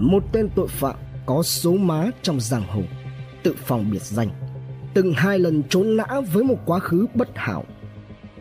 một 0.00 0.24
tên 0.32 0.48
tội 0.54 0.68
phạm 0.68 0.96
có 1.26 1.42
số 1.42 1.72
má 1.72 2.10
trong 2.22 2.40
giang 2.40 2.62
hồ, 2.68 2.82
tự 3.42 3.54
phòng 3.64 3.90
biệt 3.90 4.02
danh, 4.02 4.28
từng 4.94 5.12
hai 5.12 5.38
lần 5.38 5.62
trốn 5.62 5.96
nã 5.96 6.06
với 6.32 6.44
một 6.44 6.56
quá 6.66 6.78
khứ 6.78 7.06
bất 7.14 7.28
hảo. 7.34 7.64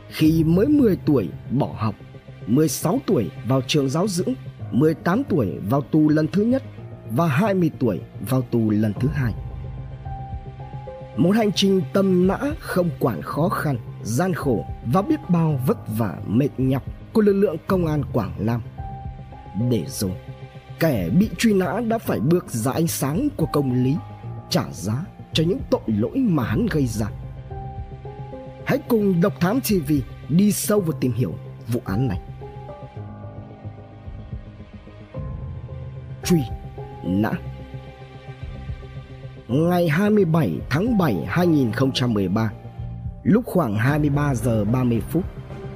Khi 0.10 0.44
mới 0.44 0.68
10 0.68 0.96
tuổi 1.06 1.30
bỏ 1.52 1.70
học, 1.78 1.96
16 2.48 3.00
tuổi 3.06 3.30
vào 3.48 3.62
trường 3.68 3.90
giáo 3.90 4.08
dưỡng, 4.08 4.34
18 4.72 5.24
tuổi 5.24 5.60
vào 5.70 5.82
tù 5.82 6.10
lần 6.10 6.28
thứ 6.28 6.44
nhất 6.44 6.64
và 7.10 7.28
20 7.28 7.72
tuổi 7.80 8.00
vào 8.30 8.42
tù 8.42 8.70
lần 8.70 8.94
thứ 9.00 9.08
hai. 9.08 9.34
Một 11.18 11.32
hành 11.32 11.52
trình 11.52 11.82
tâm 11.94 12.28
nã 12.28 12.40
không 12.60 12.90
quản 13.00 13.22
khó 13.22 13.50
khăn, 13.50 13.78
gian 14.04 14.34
khổ 14.34 14.66
và 14.94 15.02
biết 15.02 15.20
bao 15.30 15.60
vất 15.68 15.78
vả 15.98 16.18
mệt 16.28 16.50
nhọc 16.58 16.84
của 17.14 17.22
lực 17.22 17.34
lượng 17.34 17.56
công 17.68 17.86
an 17.86 18.04
Quảng 18.14 18.34
Nam. 18.40 18.62
Để 19.70 19.84
rồi, 19.88 20.12
kẻ 20.80 21.10
bị 21.10 21.30
truy 21.38 21.54
nã 21.54 21.82
đã 21.88 21.98
phải 21.98 22.20
bước 22.20 22.50
ra 22.50 22.72
ánh 22.72 22.88
sáng 22.88 23.28
của 23.38 23.46
công 23.46 23.84
lý, 23.84 23.96
trả 24.50 24.64
giá 24.72 25.06
cho 25.34 25.44
những 25.44 25.60
tội 25.70 25.82
lỗi 25.88 26.18
mà 26.18 26.44
hắn 26.44 26.66
gây 26.72 26.88
ra. 26.88 27.08
Hãy 28.66 28.80
cùng 28.88 29.22
Độc 29.22 29.40
Thám 29.40 29.60
TV 29.62 29.94
đi 30.30 30.52
sâu 30.52 30.80
vào 30.80 30.98
tìm 31.00 31.12
hiểu 31.12 31.34
vụ 31.68 31.82
án 31.86 32.08
này. 32.08 32.20
Truy 36.24 36.40
nã 37.04 37.32
Ngày 39.48 39.90
27 39.90 40.60
tháng 40.70 40.98
7 40.98 41.16
2013 41.28 42.52
Lúc 43.24 43.46
khoảng 43.46 43.76
23 43.76 44.36
giờ 44.36 44.66
30 44.66 45.02
phút 45.10 45.24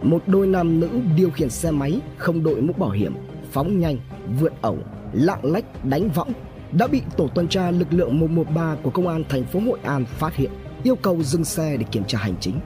Một 0.01 0.23
đôi 0.27 0.47
nam 0.47 0.79
nữ 0.79 0.89
điều 1.15 1.31
khiển 1.31 1.49
xe 1.49 1.71
máy 1.71 1.99
không 2.17 2.43
đội 2.43 2.61
mũ 2.61 2.73
bảo 2.77 2.89
hiểm 2.89 3.15
Phóng 3.51 3.79
nhanh, 3.79 3.97
vượt 4.39 4.53
ẩu, 4.61 4.77
lạng 5.13 5.45
lách, 5.45 5.85
đánh 5.85 6.09
võng 6.09 6.33
Đã 6.71 6.87
bị 6.87 7.01
tổ 7.17 7.27
tuần 7.27 7.47
tra 7.47 7.71
lực 7.71 7.93
lượng 7.93 8.19
113 8.19 8.75
của 8.83 8.89
công 8.89 9.07
an 9.07 9.23
thành 9.29 9.45
phố 9.45 9.59
Hội 9.59 9.79
An 9.83 10.05
phát 10.05 10.35
hiện 10.35 10.51
Yêu 10.83 10.95
cầu 10.95 11.23
dừng 11.23 11.45
xe 11.45 11.77
để 11.77 11.85
kiểm 11.91 12.03
tra 12.07 12.19
hành 12.19 12.35
chính 12.39 12.59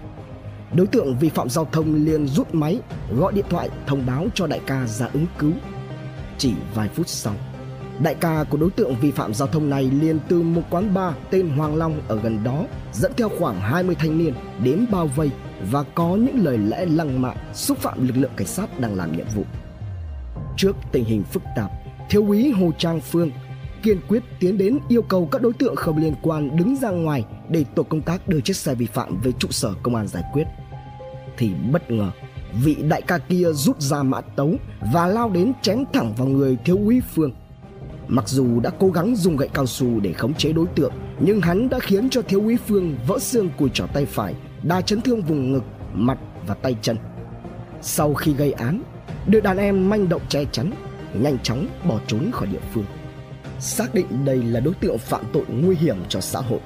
Đối 0.74 0.88
tượng 0.88 1.18
vi 1.18 1.30
phạm 1.30 1.50
giao 1.50 1.66
thông 1.72 1.96
liền 2.06 2.28
rút 2.28 2.56
máy 2.56 2.80
Gọi 3.18 3.34
điện 3.34 3.46
thoại 3.50 3.70
thông 3.88 4.06
báo 4.06 4.28
cho 4.34 4.48
đại 4.48 4.62
ca 4.66 4.88
ra 4.88 5.10
ứng 5.14 5.26
cứu 5.40 5.52
Chỉ 6.38 6.54
vài 6.76 6.90
phút 6.90 7.08
sau 7.08 7.34
Đại 8.04 8.16
ca 8.16 8.44
của 8.50 8.58
đối 8.58 8.70
tượng 8.70 8.96
vi 8.96 9.12
phạm 9.12 9.34
giao 9.34 9.48
thông 9.48 9.70
này 9.70 9.84
liền 9.84 10.20
từ 10.28 10.42
một 10.42 10.62
quán 10.70 10.94
bar 10.94 11.14
tên 11.30 11.50
Hoàng 11.50 11.76
Long 11.76 12.02
ở 12.08 12.20
gần 12.20 12.44
đó 12.44 12.66
dẫn 12.94 13.12
theo 13.18 13.30
khoảng 13.40 13.60
20 13.60 13.96
thanh 14.00 14.18
niên 14.18 14.34
đến 14.64 14.86
bao 14.92 15.08
vây 15.08 15.32
và 15.72 15.84
có 15.84 16.16
những 16.16 16.46
lời 16.46 16.58
lẽ 16.58 16.86
lăng 16.86 17.22
mạ 17.22 17.34
xúc 17.54 17.78
phạm 17.78 18.08
lực 18.08 18.18
lượng 18.18 18.32
cảnh 18.38 18.48
sát 18.48 18.80
đang 18.80 18.96
làm 18.96 19.18
nhiệm 19.18 19.28
vụ. 19.36 19.44
Trước 20.58 20.76
tình 20.92 21.06
hình 21.06 21.24
phức 21.24 21.44
tạp, 21.56 21.72
thiếu 22.10 22.26
úy 22.28 22.52
Hồ 22.52 22.72
Trang 22.78 23.02
Phương 23.02 23.32
kiên 23.84 24.00
quyết 24.08 24.24
tiến 24.40 24.58
đến 24.58 24.80
yêu 24.90 25.02
cầu 25.02 25.30
các 25.32 25.42
đối 25.42 25.54
tượng 25.54 25.76
không 25.76 25.98
liên 25.98 26.14
quan 26.22 26.58
đứng 26.58 26.76
ra 26.76 26.90
ngoài 26.90 27.26
để 27.50 27.66
tổ 27.76 27.84
công 27.84 28.02
tác 28.02 28.28
đưa 28.28 28.42
chiếc 28.42 28.56
xe 28.56 28.76
vi 28.76 28.86
phạm 28.86 29.22
về 29.22 29.32
trụ 29.32 29.48
sở 29.52 29.74
công 29.84 29.96
an 29.96 30.08
giải 30.08 30.24
quyết. 30.34 30.44
Thì 31.38 31.52
bất 31.72 31.92
ngờ, 31.92 32.12
vị 32.64 32.76
đại 32.90 33.02
ca 33.02 33.18
kia 33.18 33.48
rút 33.54 33.82
ra 33.82 34.04
mã 34.04 34.22
tấu 34.22 34.56
và 34.94 35.08
lao 35.08 35.30
đến 35.30 35.54
chém 35.62 35.84
thẳng 35.94 36.14
vào 36.18 36.28
người 36.28 36.58
thiếu 36.66 36.78
úy 36.78 37.02
Phương– 37.16 37.32
Mặc 38.08 38.28
dù 38.28 38.60
đã 38.60 38.70
cố 38.80 38.90
gắng 38.90 39.16
dùng 39.16 39.38
gậy 39.38 39.50
cao 39.54 39.66
su 39.66 40.00
để 40.00 40.14
khống 40.14 40.34
chế 40.34 40.54
đối 40.54 40.68
tượng, 40.68 40.94
nhưng 41.20 41.42
hắn 41.42 41.70
đã 41.70 41.80
khiến 41.80 42.10
cho 42.10 42.22
thiếu 42.22 42.42
úy 42.42 42.58
Phương 42.68 42.96
vỡ 43.08 43.20
xương 43.20 43.50
cùi 43.58 43.70
trỏ 43.74 43.86
tay 43.94 44.06
phải, 44.06 44.36
đa 44.64 44.82
chấn 44.82 45.02
thương 45.02 45.22
vùng 45.22 45.52
ngực, 45.52 45.64
mặt 45.94 46.18
và 46.48 46.54
tay 46.54 46.76
chân. 46.82 46.98
Sau 47.82 48.14
khi 48.14 48.34
gây 48.34 48.52
án, 48.52 48.82
đôi 49.28 49.42
đàn 49.42 49.58
em 49.58 49.90
manh 49.90 50.10
động 50.10 50.22
che 50.30 50.46
chắn, 50.52 50.72
nhanh 51.14 51.40
chóng 51.40 51.68
bỏ 51.84 52.00
trốn 52.08 52.32
khỏi 52.32 52.48
địa 52.48 52.60
phương. 52.74 52.86
Xác 53.60 53.94
định 53.94 54.26
đây 54.26 54.44
là 54.44 54.60
đối 54.60 54.74
tượng 54.74 54.98
phạm 54.98 55.26
tội 55.34 55.44
nguy 55.48 55.76
hiểm 55.76 55.98
cho 56.10 56.22
xã 56.22 56.40
hội. 56.40 56.60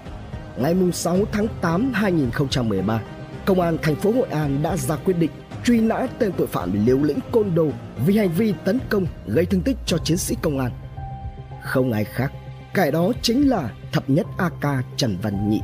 Ngày 0.58 0.76
6 0.94 1.18
tháng 1.32 1.48
8 1.62 1.94
2013, 1.94 3.02
Công 3.46 3.62
an 3.62 3.78
thành 3.82 3.96
phố 3.96 4.12
Hội 4.12 4.28
An 4.30 4.64
đã 4.64 4.78
ra 4.78 4.96
quyết 4.96 5.18
định 5.18 5.32
truy 5.64 5.80
nã 5.80 6.08
tên 6.20 6.32
tội 6.38 6.48
phạm 6.48 6.86
liều 6.86 7.04
lĩnh 7.04 7.20
côn 7.32 7.56
đồ 7.56 7.70
vì 8.06 8.18
hành 8.18 8.30
vi 8.30 8.54
tấn 8.66 8.80
công 8.90 9.06
gây 9.28 9.46
thương 9.46 9.62
tích 9.62 9.78
cho 9.86 9.98
chiến 9.98 10.18
sĩ 10.18 10.36
công 10.42 10.60
an 10.60 10.72
không 11.64 11.92
ai 11.92 12.04
khác 12.04 12.32
kẻ 12.74 12.92
đó 12.92 13.12
chính 13.22 13.50
là 13.50 13.70
thập 13.92 14.10
nhất 14.10 14.28
AK 14.38 14.86
Trần 14.98 15.18
Văn 15.22 15.50
Nhị 15.50 15.60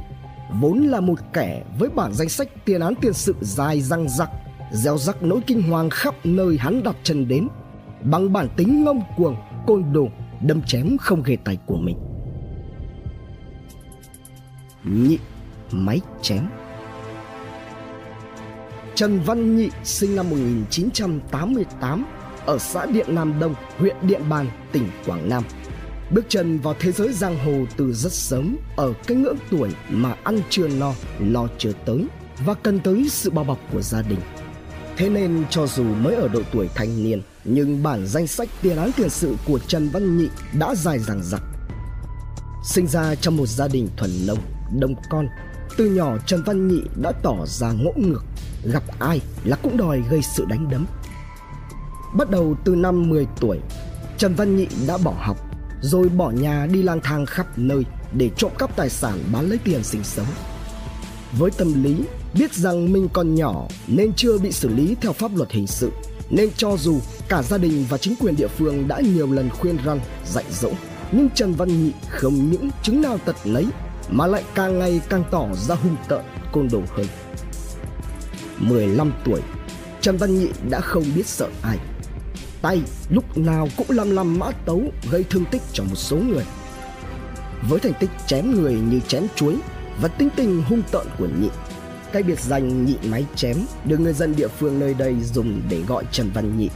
vốn 0.61 0.79
là 0.79 0.99
một 0.99 1.19
kẻ 1.33 1.63
với 1.79 1.89
bản 1.89 2.13
danh 2.13 2.29
sách 2.29 2.47
tiền 2.65 2.81
án 2.81 2.95
tiền 3.01 3.13
sự 3.13 3.35
dài 3.41 3.81
răng 3.81 4.09
rặc 4.09 4.29
gieo 4.71 4.97
rắc 4.97 5.23
nỗi 5.23 5.39
kinh 5.47 5.61
hoàng 5.61 5.89
khắp 5.89 6.15
nơi 6.23 6.57
hắn 6.59 6.83
đặt 6.83 6.95
chân 7.03 7.27
đến 7.27 7.47
bằng 8.03 8.33
bản 8.33 8.47
tính 8.57 8.83
ngông 8.83 9.01
cuồng 9.17 9.35
côn 9.67 9.93
đồ 9.93 10.07
đâm 10.41 10.61
chém 10.61 10.97
không 10.97 11.23
hề 11.23 11.37
tay 11.43 11.57
của 11.65 11.77
mình. 11.77 11.97
Nhị 14.83 15.19
máy 15.71 16.01
chém. 16.21 16.49
Trần 18.95 19.19
Văn 19.25 19.55
Nhị 19.55 19.69
sinh 19.83 20.15
năm 20.15 20.29
1988 20.29 22.05
ở 22.45 22.57
xã 22.57 22.85
Điện 22.85 23.15
Nam 23.15 23.39
Đông, 23.39 23.55
huyện 23.77 23.95
Điện 24.01 24.21
Bàn, 24.29 24.47
tỉnh 24.71 24.89
Quảng 25.05 25.29
Nam. 25.29 25.43
Bước 26.11 26.25
chân 26.29 26.57
vào 26.57 26.75
thế 26.79 26.91
giới 26.91 27.13
giang 27.13 27.37
hồ 27.45 27.65
từ 27.77 27.93
rất 27.93 28.11
sớm 28.11 28.57
ở 28.75 28.93
cái 29.07 29.17
ngưỡng 29.17 29.37
tuổi 29.51 29.69
mà 29.89 30.15
ăn 30.23 30.39
chưa 30.49 30.67
no 30.67 30.93
lo 31.19 31.47
chưa 31.57 31.71
tới 31.85 32.05
và 32.45 32.53
cần 32.53 32.79
tới 32.79 33.07
sự 33.09 33.29
bao 33.29 33.45
bọc 33.45 33.59
của 33.71 33.81
gia 33.81 34.01
đình 34.01 34.19
thế 34.97 35.09
nên 35.09 35.43
cho 35.49 35.67
dù 35.67 35.83
mới 35.83 36.15
ở 36.15 36.27
độ 36.27 36.41
tuổi 36.53 36.69
thanh 36.75 37.03
niên, 37.03 37.21
nhưng 37.43 37.83
bản 37.83 38.07
danh 38.07 38.27
sách 38.27 38.49
tiền 38.61 38.77
án 38.77 38.91
tiền 38.97 39.09
sự 39.09 39.35
của 39.45 39.59
trần 39.59 39.89
văn 39.89 40.17
nhị 40.17 40.29
đã 40.59 40.75
dài 40.75 40.99
dằng 40.99 41.23
dặc. 41.23 41.41
Sinh 42.65 42.87
ra 42.87 43.15
trong 43.15 43.37
một 43.37 43.45
gia 43.45 43.67
đình 43.67 43.89
thuần 43.97 44.11
nông, 44.27 44.39
đông 44.79 44.95
con, 45.09 45.27
từ 45.77 45.85
nhỏ 45.85 46.17
trần 46.25 46.43
văn 46.43 46.67
nhị 46.67 46.81
đã 47.01 47.11
tỏ 47.11 47.45
ra 47.45 47.71
ngỗ 47.71 47.91
ngược. 47.95 48.23
Gặp 48.63 48.83
ai 48.99 49.21
là 49.43 49.57
cũng 49.63 49.77
đòi 49.77 50.01
gây 50.09 50.21
sự 50.21 50.45
đánh 50.45 50.69
đấm. 50.69 50.85
Bắt 52.13 52.29
đầu 52.29 52.55
từ 52.65 52.75
năm 52.75 53.09
10 53.09 53.27
tuổi, 53.39 53.59
trần 54.17 54.35
văn 54.35 54.55
nhị 54.55 54.67
đã 54.87 54.97
bỏ 54.97 55.13
học, 55.19 55.37
rồi 55.81 56.09
bỏ 56.09 56.31
nhà 56.31 56.67
đi 56.71 56.83
lang 56.83 56.99
thang 57.03 57.25
khắp 57.25 57.47
nơi 57.57 57.83
để 58.13 58.29
trộm 58.37 58.51
cắp 58.57 58.75
tài 58.75 58.89
sản 58.89 59.23
bán 59.33 59.49
lấy 59.49 59.57
tiền 59.57 59.83
sinh 59.83 60.03
sống. 60.03 60.27
Với 61.31 61.51
tâm 61.51 61.83
lý 61.83 61.95
biết 62.33 62.53
rằng 62.53 62.93
mình 62.93 63.07
còn 63.13 63.35
nhỏ 63.35 63.67
nên 63.87 64.13
chưa 64.13 64.37
bị 64.37 64.51
xử 64.51 64.69
lý 64.69 64.95
theo 65.01 65.13
pháp 65.13 65.31
luật 65.35 65.51
hình 65.51 65.67
sự, 65.67 65.91
nên 66.29 66.49
cho 66.57 66.77
dù 66.77 66.99
cả 67.29 67.43
gia 67.43 67.57
đình 67.57 67.85
và 67.89 67.97
chính 67.97 68.15
quyền 68.19 68.35
địa 68.35 68.47
phương 68.47 68.87
đã 68.87 69.01
nhiều 69.15 69.31
lần 69.31 69.49
khuyên 69.49 69.77
răn, 69.85 69.99
dạy 70.25 70.45
dỗ, 70.51 70.71
nhưng 71.11 71.29
Trần 71.29 71.53
Văn 71.53 71.83
Nhị 71.83 71.91
không 72.09 72.51
những 72.51 72.69
chứng 72.83 73.01
nào 73.01 73.17
tật 73.17 73.35
lấy 73.43 73.65
mà 74.09 74.27
lại 74.27 74.43
càng 74.55 74.79
ngày 74.79 75.01
càng 75.09 75.23
tỏ 75.31 75.47
ra 75.53 75.75
hung 75.75 75.95
tợn, 76.07 76.21
côn 76.51 76.67
đồ 76.71 76.81
hơn. 76.89 77.05
15 78.59 79.13
tuổi, 79.25 79.41
Trần 80.01 80.17
Văn 80.17 80.39
Nhị 80.39 80.47
đã 80.69 80.79
không 80.79 81.03
biết 81.15 81.27
sợ 81.27 81.49
ai 81.61 81.77
tay 82.61 82.81
lúc 83.09 83.37
nào 83.37 83.67
cũng 83.77 83.87
lăm 83.89 84.11
lăm 84.11 84.39
mã 84.39 84.51
tấu 84.65 84.81
gây 85.11 85.23
thương 85.23 85.45
tích 85.51 85.61
cho 85.73 85.83
một 85.83 85.95
số 85.95 86.17
người. 86.17 86.43
Với 87.69 87.79
thành 87.79 87.93
tích 87.99 88.09
chém 88.27 88.51
người 88.51 88.73
như 88.73 88.99
chém 89.07 89.27
chuối 89.35 89.57
và 90.01 90.07
tính 90.07 90.29
tình 90.35 90.63
hung 90.63 90.81
tợn 90.91 91.07
của 91.17 91.27
nhị, 91.41 91.49
cái 92.11 92.23
biệt 92.23 92.39
danh 92.39 92.85
nhị 92.85 92.95
máy 93.03 93.25
chém 93.35 93.57
được 93.85 93.99
người 93.99 94.13
dân 94.13 94.35
địa 94.35 94.47
phương 94.47 94.79
nơi 94.79 94.93
đây 94.93 95.15
dùng 95.33 95.61
để 95.69 95.81
gọi 95.87 96.03
Trần 96.11 96.31
Văn 96.33 96.57
Nhị. 96.57 96.69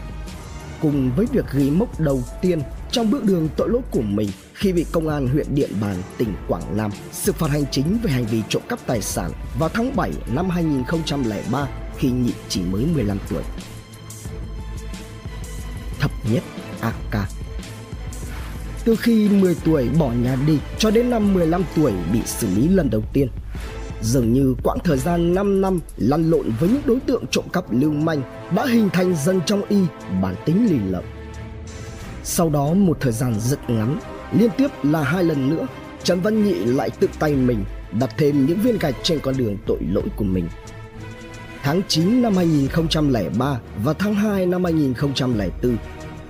Cùng 0.81 1.11
với 1.15 1.25
việc 1.31 1.45
ghi 1.53 1.69
mốc 1.69 1.99
đầu 1.99 2.23
tiên 2.41 2.61
trong 2.91 3.11
bước 3.11 3.23
đường 3.23 3.49
tội 3.57 3.69
lỗi 3.69 3.81
của 3.91 4.01
mình 4.01 4.29
khi 4.53 4.73
bị 4.73 4.85
công 4.91 5.07
an 5.07 5.27
huyện 5.27 5.55
Điện 5.55 5.69
Bàn, 5.81 5.95
tỉnh 6.17 6.33
Quảng 6.47 6.77
Nam 6.77 6.91
xử 7.11 7.31
phạt 7.31 7.51
hành 7.51 7.65
chính 7.71 7.97
về 8.03 8.11
hành 8.11 8.25
vi 8.25 8.41
trộm 8.49 8.63
cắp 8.69 8.79
tài 8.85 9.01
sản 9.01 9.31
vào 9.59 9.69
tháng 9.69 9.95
7 9.95 10.11
năm 10.33 10.49
2003 10.49 11.67
khi 11.97 12.11
nhị 12.11 12.33
chỉ 12.49 12.61
mới 12.61 12.85
15 12.85 13.17
tuổi 13.29 13.43
thập 15.99 16.11
nhất 16.31 16.43
AK. 16.81 17.40
Từ 18.85 18.95
khi 18.95 19.29
10 19.29 19.55
tuổi 19.65 19.89
bỏ 19.99 20.11
nhà 20.11 20.37
đi 20.47 20.59
cho 20.77 20.91
đến 20.91 21.09
năm 21.09 21.33
15 21.33 21.63
tuổi 21.75 21.91
bị 22.13 22.19
xử 22.25 22.47
lý 22.55 22.67
lần 22.67 22.89
đầu 22.89 23.03
tiên. 23.13 23.27
Dường 24.01 24.33
như 24.33 24.55
quãng 24.63 24.77
thời 24.83 24.97
gian 24.97 25.33
5 25.33 25.61
năm 25.61 25.79
lăn 25.97 26.31
lộn 26.31 26.51
với 26.59 26.69
những 26.69 26.81
đối 26.85 26.99
tượng 26.99 27.23
trộm 27.31 27.45
cắp 27.53 27.65
lưu 27.71 27.91
manh 27.91 28.21
đã 28.55 28.65
hình 28.65 28.89
thành 28.93 29.15
dần 29.15 29.39
trong 29.45 29.61
y 29.69 29.77
bản 30.21 30.35
tính 30.45 30.67
lì 30.69 30.91
lợm. 30.91 31.03
Sau 32.23 32.49
đó 32.49 32.73
một 32.73 32.97
thời 32.99 33.11
gian 33.11 33.35
rất 33.39 33.69
ngắn, 33.69 33.99
liên 34.39 34.49
tiếp 34.57 34.67
là 34.83 35.03
hai 35.03 35.23
lần 35.23 35.49
nữa, 35.49 35.67
Trần 36.03 36.21
Văn 36.21 36.43
Nhị 36.43 36.53
lại 36.53 36.89
tự 36.89 37.07
tay 37.19 37.35
mình 37.35 37.65
đặt 37.99 38.09
thêm 38.17 38.45
những 38.45 38.59
viên 38.59 38.77
gạch 38.77 38.95
trên 39.03 39.19
con 39.19 39.37
đường 39.37 39.57
tội 39.67 39.79
lỗi 39.89 40.07
của 40.15 40.23
mình 40.23 40.47
tháng 41.63 41.81
9 41.87 42.21
năm 42.21 42.35
2003 42.35 43.59
và 43.83 43.93
tháng 43.93 44.15
2 44.15 44.45
năm 44.45 44.63
2004, 44.63 45.77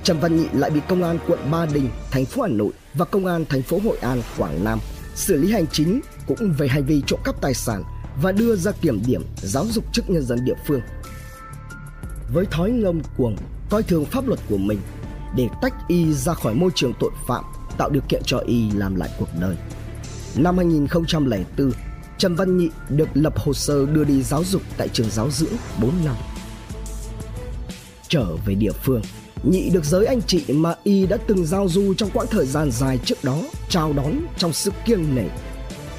Trần 0.04 0.20
Văn 0.20 0.38
Nhị 0.38 0.48
lại 0.54 0.70
bị 0.70 0.82
công 0.90 1.04
an 1.04 1.20
quận 1.28 1.40
Ba 1.52 1.66
Đình, 1.66 1.90
thành 2.12 2.26
phố 2.26 2.42
Hà 2.42 2.48
Nội 2.48 2.72
và 2.94 3.06
công 3.06 3.26
an 3.26 3.46
thành 3.50 3.62
phố 3.62 3.80
Hội 3.84 3.98
An, 3.98 4.22
Quảng 4.38 4.64
Nam 4.64 4.80
xử 5.16 5.38
lý 5.38 5.52
hành 5.52 5.68
chính 5.68 6.02
cũng 6.28 6.54
về 6.58 6.68
hành 6.68 6.86
vi 6.86 7.02
trộm 7.08 7.20
cắp 7.24 7.42
tài 7.42 7.54
sản 7.54 7.84
và 8.22 8.32
đưa 8.32 8.56
ra 8.56 8.72
kiểm 8.72 9.02
điểm 9.06 9.22
giáo 9.38 9.66
dục 9.66 9.86
trước 9.94 10.10
nhân 10.10 10.24
dân 10.24 10.46
địa 10.46 10.56
phương. 10.68 10.82
Với 12.34 12.46
thói 12.46 12.72
ngông 12.72 13.02
cuồng, 13.18 13.36
coi 13.70 13.84
thường 13.84 14.06
pháp 14.06 14.28
luật 14.28 14.40
của 14.50 14.58
mình 14.58 14.80
để 15.36 15.48
tách 15.62 15.74
y 15.88 16.14
ra 16.14 16.34
khỏi 16.34 16.54
môi 16.54 16.72
trường 16.76 16.94
tội 17.00 17.12
phạm, 17.28 17.44
tạo 17.78 17.90
điều 17.90 18.02
kiện 18.10 18.22
cho 18.26 18.38
y 18.38 18.72
làm 18.72 18.96
lại 18.96 19.10
cuộc 19.20 19.30
đời. 19.42 19.56
Năm 20.36 20.58
2004, 20.58 21.72
Trần 22.18 22.36
Văn 22.36 22.58
Nhị 22.58 22.70
được 22.90 23.10
lập 23.14 23.40
hồ 23.40 23.54
sơ 23.54 23.86
đưa 23.86 24.04
đi 24.04 24.24
giáo 24.24 24.44
dục 24.44 24.62
tại 24.78 24.88
trường 24.88 25.10
giáo 25.10 25.30
dưỡng 25.32 25.54
4 25.82 25.92
năm. 26.06 26.16
Trở 28.08 28.26
về 28.46 28.56
địa 28.56 28.72
phương, 28.72 29.02
Nhị 29.44 29.70
được 29.70 29.86
giới 29.86 30.06
anh 30.06 30.22
chị 30.28 30.44
mà 30.48 30.76
y 30.84 31.08
đã 31.08 31.18
từng 31.28 31.46
giao 31.46 31.68
du 31.70 31.94
trong 31.94 32.10
quãng 32.14 32.28
thời 32.32 32.46
gian 32.46 32.72
dài 32.72 33.00
trước 33.06 33.24
đó 33.24 33.42
chào 33.70 33.94
đón 33.94 34.14
trong 34.38 34.54
sự 34.54 34.72
kiêng 34.86 35.16
nể. 35.16 35.26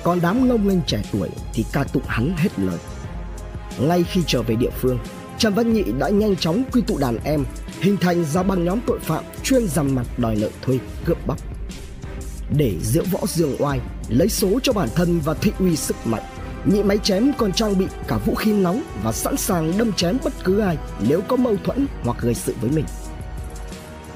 Còn 0.03 0.21
đám 0.23 0.49
ngông 0.49 0.69
nghênh 0.69 0.83
trẻ 0.87 1.03
tuổi 1.13 1.29
thì 1.55 1.65
ca 1.73 1.85
tụng 1.85 2.03
hắn 2.07 2.35
hết 2.37 2.59
lời. 2.59 2.79
Ngay 3.81 4.05
khi 4.05 4.21
trở 4.27 4.43
về 4.43 4.55
địa 4.55 4.71
phương, 4.81 4.99
Trần 5.39 5.55
Văn 5.55 5.73
Nhị 5.73 5.85
đã 5.99 6.09
nhanh 6.09 6.37
chóng 6.37 6.63
quy 6.73 6.81
tụ 6.87 6.99
đàn 6.99 7.19
em, 7.25 7.45
hình 7.81 7.97
thành 7.97 8.25
ra 8.25 8.43
băng 8.43 8.65
nhóm 8.65 8.79
tội 8.87 8.99
phạm 9.01 9.25
chuyên 9.43 9.69
dằn 9.69 9.95
mặt 9.95 10.07
đòi 10.19 10.37
nợ 10.37 10.49
thuê, 10.63 10.79
cướp 11.05 11.27
bóc. 11.27 11.39
Để 12.57 12.75
diễu 12.83 13.05
võ 13.13 13.21
dương 13.27 13.57
oai, 13.59 13.81
lấy 14.09 14.29
số 14.29 14.61
cho 14.63 14.73
bản 14.73 14.89
thân 14.95 15.21
và 15.25 15.35
thị 15.35 15.53
uy 15.59 15.77
sức 15.77 15.97
mạnh, 16.05 16.23
nhị 16.65 16.83
máy 16.83 16.99
chém 16.99 17.33
còn 17.39 17.53
trang 17.53 17.79
bị 17.79 17.87
cả 18.09 18.19
vũ 18.27 18.35
khí 18.35 18.53
nóng 18.53 18.83
và 19.03 19.13
sẵn 19.13 19.37
sàng 19.37 19.73
đâm 19.79 19.93
chém 19.93 20.17
bất 20.25 20.33
cứ 20.45 20.59
ai 20.59 20.77
nếu 21.09 21.21
có 21.21 21.37
mâu 21.37 21.57
thuẫn 21.65 21.87
hoặc 22.03 22.17
gây 22.21 22.35
sự 22.35 22.55
với 22.61 22.71
mình. 22.71 22.85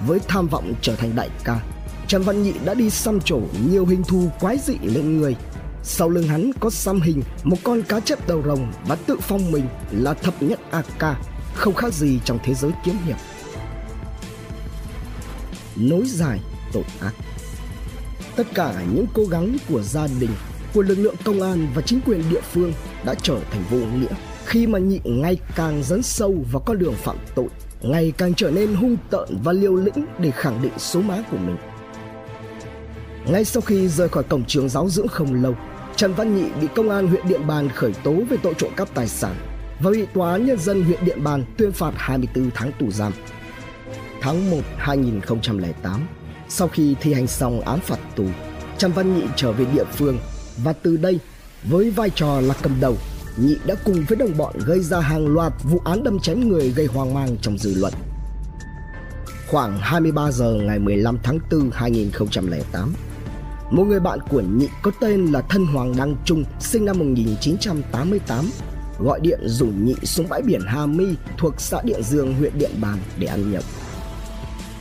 Với 0.07 0.19
tham 0.29 0.49
vọng 0.49 0.75
trở 0.81 0.97
thành 0.97 1.17
đại 1.17 1.29
ca, 1.45 1.61
Trần 2.09 2.23
Văn 2.23 2.43
Nhị 2.43 2.53
đã 2.65 2.75
đi 2.75 2.91
xăm 2.91 3.21
trổ 3.21 3.41
nhiều 3.71 3.87
hình 3.87 4.03
thù 4.03 4.31
quái 4.41 4.59
dị 4.59 4.75
lên 4.83 5.21
người. 5.21 5.37
Sau 5.83 6.09
lưng 6.09 6.29
hắn 6.29 6.51
có 6.61 6.71
xăm 6.71 7.01
hình 7.01 7.23
một 7.45 7.57
con 7.65 7.83
cá 7.83 8.01
chép 8.01 8.29
đầu 8.29 8.43
rồng 8.47 8.73
và 8.87 8.97
tự 8.97 9.17
phong 9.21 9.51
mình 9.51 9.65
là 9.91 10.15
thập 10.15 10.43
nhất 10.43 10.61
AK, 10.71 11.17
không 11.55 11.75
khác 11.75 11.93
gì 11.93 12.21
trong 12.25 12.39
thế 12.45 12.55
giới 12.55 12.71
kiếm 12.85 12.97
hiệp. 13.07 13.17
Nối 15.77 16.03
dài 16.07 16.41
tội 16.73 16.85
ác 17.01 17.15
Tất 18.37 18.47
cả 18.55 18.85
những 18.95 19.07
cố 19.15 19.25
gắng 19.25 19.57
của 19.69 19.83
gia 19.83 20.07
đình, 20.21 20.31
của 20.75 20.83
lực 20.83 20.99
lượng 20.99 21.15
công 21.25 21.43
an 21.43 21.67
và 21.75 21.83
chính 21.83 22.01
quyền 22.07 22.23
địa 22.31 22.41
phương 22.53 22.73
đã 23.05 23.15
trở 23.23 23.41
thành 23.51 23.65
vô 23.71 23.79
nghĩa 23.79 24.15
khi 24.47 24.67
mà 24.67 24.79
nhị 24.79 25.01
ngày 25.05 25.37
càng 25.57 25.83
dấn 25.83 26.03
sâu 26.03 26.35
vào 26.53 26.63
con 26.67 26.79
đường 26.79 26.95
phạm 26.95 27.17
tội 27.35 27.49
ngày 27.83 28.13
càng 28.19 28.35
trở 28.35 28.51
nên 28.51 28.75
hung 28.75 28.97
tợn 29.11 29.29
và 29.45 29.53
liều 29.53 29.75
lĩnh 29.75 30.07
để 30.19 30.31
khẳng 30.31 30.63
định 30.63 30.73
số 30.79 31.01
má 31.01 31.23
của 31.31 31.37
mình. 31.37 31.57
Ngay 33.27 33.45
sau 33.45 33.61
khi 33.61 33.89
rời 33.89 34.09
khỏi 34.09 34.23
cổng 34.23 34.45
trường 34.45 34.69
giáo 34.69 34.89
dưỡng 34.89 35.09
không 35.09 35.43
lâu, 35.43 35.55
Trần 35.97 36.15
Văn 36.15 36.37
Nhị 36.37 36.51
bị 36.61 36.69
công 36.75 36.91
an 36.91 37.09
huyện 37.09 37.29
Điện 37.29 37.47
Bàn 37.47 37.69
khởi 37.69 37.93
tố 38.05 38.15
về 38.31 38.37
tội 38.43 38.55
trộm 38.59 38.71
cắp 38.77 38.95
tài 38.95 39.09
sản 39.09 39.35
và 39.81 39.91
bị 39.91 40.07
tòa 40.15 40.33
án 40.33 40.47
nhân 40.47 40.59
dân 40.59 40.83
huyện 40.83 41.05
Điện 41.05 41.25
Bàn 41.25 41.45
tuyên 41.59 41.73
phạt 41.73 41.93
24 41.97 42.51
tháng 42.55 42.73
tù 42.79 42.91
giam. 42.91 43.13
Tháng 44.21 44.51
1 44.51 44.57
2008, 44.77 46.07
sau 46.49 46.69
khi 46.69 46.95
thi 47.01 47.13
hành 47.13 47.27
xong 47.27 47.61
án 47.61 47.81
phạt 47.81 47.99
tù, 48.17 48.25
Trần 48.79 48.93
Văn 48.93 49.15
Nhị 49.15 49.23
trở 49.37 49.53
về 49.53 49.65
địa 49.75 49.85
phương 49.85 50.19
và 50.57 50.73
từ 50.73 50.97
đây 50.97 51.19
với 51.63 51.91
vai 51.91 52.11
trò 52.11 52.41
là 52.41 52.55
cầm 52.63 52.73
đầu 52.81 52.97
Nhị 53.37 53.57
đã 53.67 53.75
cùng 53.85 54.05
với 54.09 54.19
đồng 54.19 54.37
bọn 54.37 54.55
gây 54.67 54.81
ra 54.81 55.01
hàng 55.01 55.27
loạt 55.27 55.53
vụ 55.63 55.81
án 55.85 56.05
đâm 56.05 56.19
chém 56.19 56.49
người 56.49 56.71
gây 56.71 56.87
hoang 56.87 57.15
mang 57.15 57.37
trong 57.43 57.59
dư 57.59 57.75
luận. 57.75 57.93
Khoảng 59.51 59.79
23 59.79 60.31
giờ 60.31 60.55
ngày 60.55 60.79
15 60.79 61.19
tháng 61.23 61.39
4 61.51 61.71
2008, 61.73 62.95
một 63.71 63.85
người 63.85 64.01
bạn 64.01 64.19
của 64.31 64.41
Nhị 64.41 64.69
có 64.83 64.91
tên 65.01 65.27
là 65.27 65.41
Thân 65.41 65.67
Hoàng 65.67 65.97
Đăng 65.97 66.17
Trung, 66.25 66.45
sinh 66.61 66.85
năm 66.85 66.99
1988, 66.99 68.51
gọi 68.99 69.21
điện 69.21 69.41
rủ 69.45 69.67
Nhị 69.67 69.95
xuống 70.03 70.29
bãi 70.29 70.43
biển 70.43 70.61
Hà 70.67 70.87
Mi 70.87 71.07
thuộc 71.39 71.55
xã 71.61 71.83
Điện 71.83 72.03
Dương, 72.03 72.35
huyện 72.35 72.59
Điện 72.59 72.71
Bàn 72.81 72.99
để 73.19 73.27
ăn 73.27 73.53
nhậu. 73.53 73.63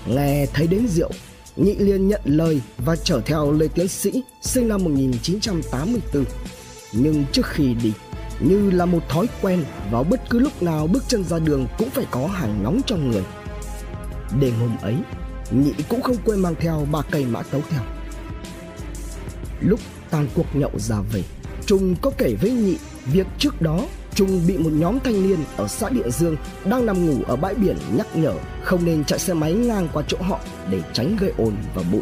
Nghe 0.08 0.46
thấy 0.54 0.68
đến 0.68 0.88
rượu, 0.88 1.12
Nhị 1.56 1.76
liền 1.76 2.08
nhận 2.08 2.22
lời 2.26 2.62
và 2.78 2.96
chở 2.96 3.22
theo 3.26 3.52
Lê 3.52 3.68
Tiến 3.68 3.88
Sĩ, 3.88 4.24
sinh 4.42 4.68
năm 4.68 4.84
1984. 4.84 6.24
Nhưng 6.94 7.26
trước 7.32 7.46
khi 7.46 7.74
đi, 7.84 7.94
như 8.40 8.72
là 8.72 8.86
một 8.86 9.10
thói 9.10 9.28
quen 9.42 9.64
vào 9.92 10.04
bất 10.04 10.30
cứ 10.30 10.40
lúc 10.40 10.64
nào 10.64 10.88
bước 10.88 11.04
chân 11.08 11.24
ra 11.24 11.40
đường 11.40 11.68
cũng 11.78 11.90
phải 11.90 12.06
có 12.12 12.28
hàng 12.28 12.64
nóng 12.64 12.82
trong 12.86 13.12
người 13.12 13.24
đêm 14.40 14.54
hôm 14.60 14.78
ấy, 14.82 14.96
nhị 15.52 15.74
cũng 15.90 16.02
không 16.02 16.18
quên 16.26 16.40
mang 16.40 16.56
theo 16.60 16.88
ba 16.92 17.02
cây 17.12 17.26
mã 17.26 17.42
tấu 17.42 17.62
theo 17.70 17.82
lúc 19.60 19.80
tan 20.10 20.28
cuộc 20.36 20.56
nhậu 20.56 20.72
ra 20.76 20.98
về, 21.14 21.24
trung 21.66 21.96
có 22.02 22.12
kể 22.18 22.36
với 22.42 22.52
nhị 22.52 22.78
việc 23.06 23.28
trước 23.38 23.62
đó 23.62 23.80
Trung 24.16 24.48
bị 24.48 24.58
một 24.58 24.70
nhóm 24.74 25.00
thanh 25.00 25.28
niên 25.28 25.40
ở 25.58 25.68
xã 25.68 25.90
Điện 25.90 26.12
Dương 26.12 26.36
đang 26.66 26.86
nằm 26.86 27.06
ngủ 27.06 27.24
ở 27.28 27.36
bãi 27.36 27.56
biển 27.56 27.78
nhắc 27.98 28.08
nhở 28.16 28.34
không 28.64 28.86
nên 28.86 29.04
chạy 29.04 29.20
xe 29.20 29.34
máy 29.34 29.54
ngang 29.54 29.88
qua 29.94 30.04
chỗ 30.08 30.18
họ 30.22 30.40
để 30.70 30.82
tránh 30.94 31.18
gây 31.20 31.34
ồn 31.38 31.56
và 31.76 31.84
bụi. 31.92 32.02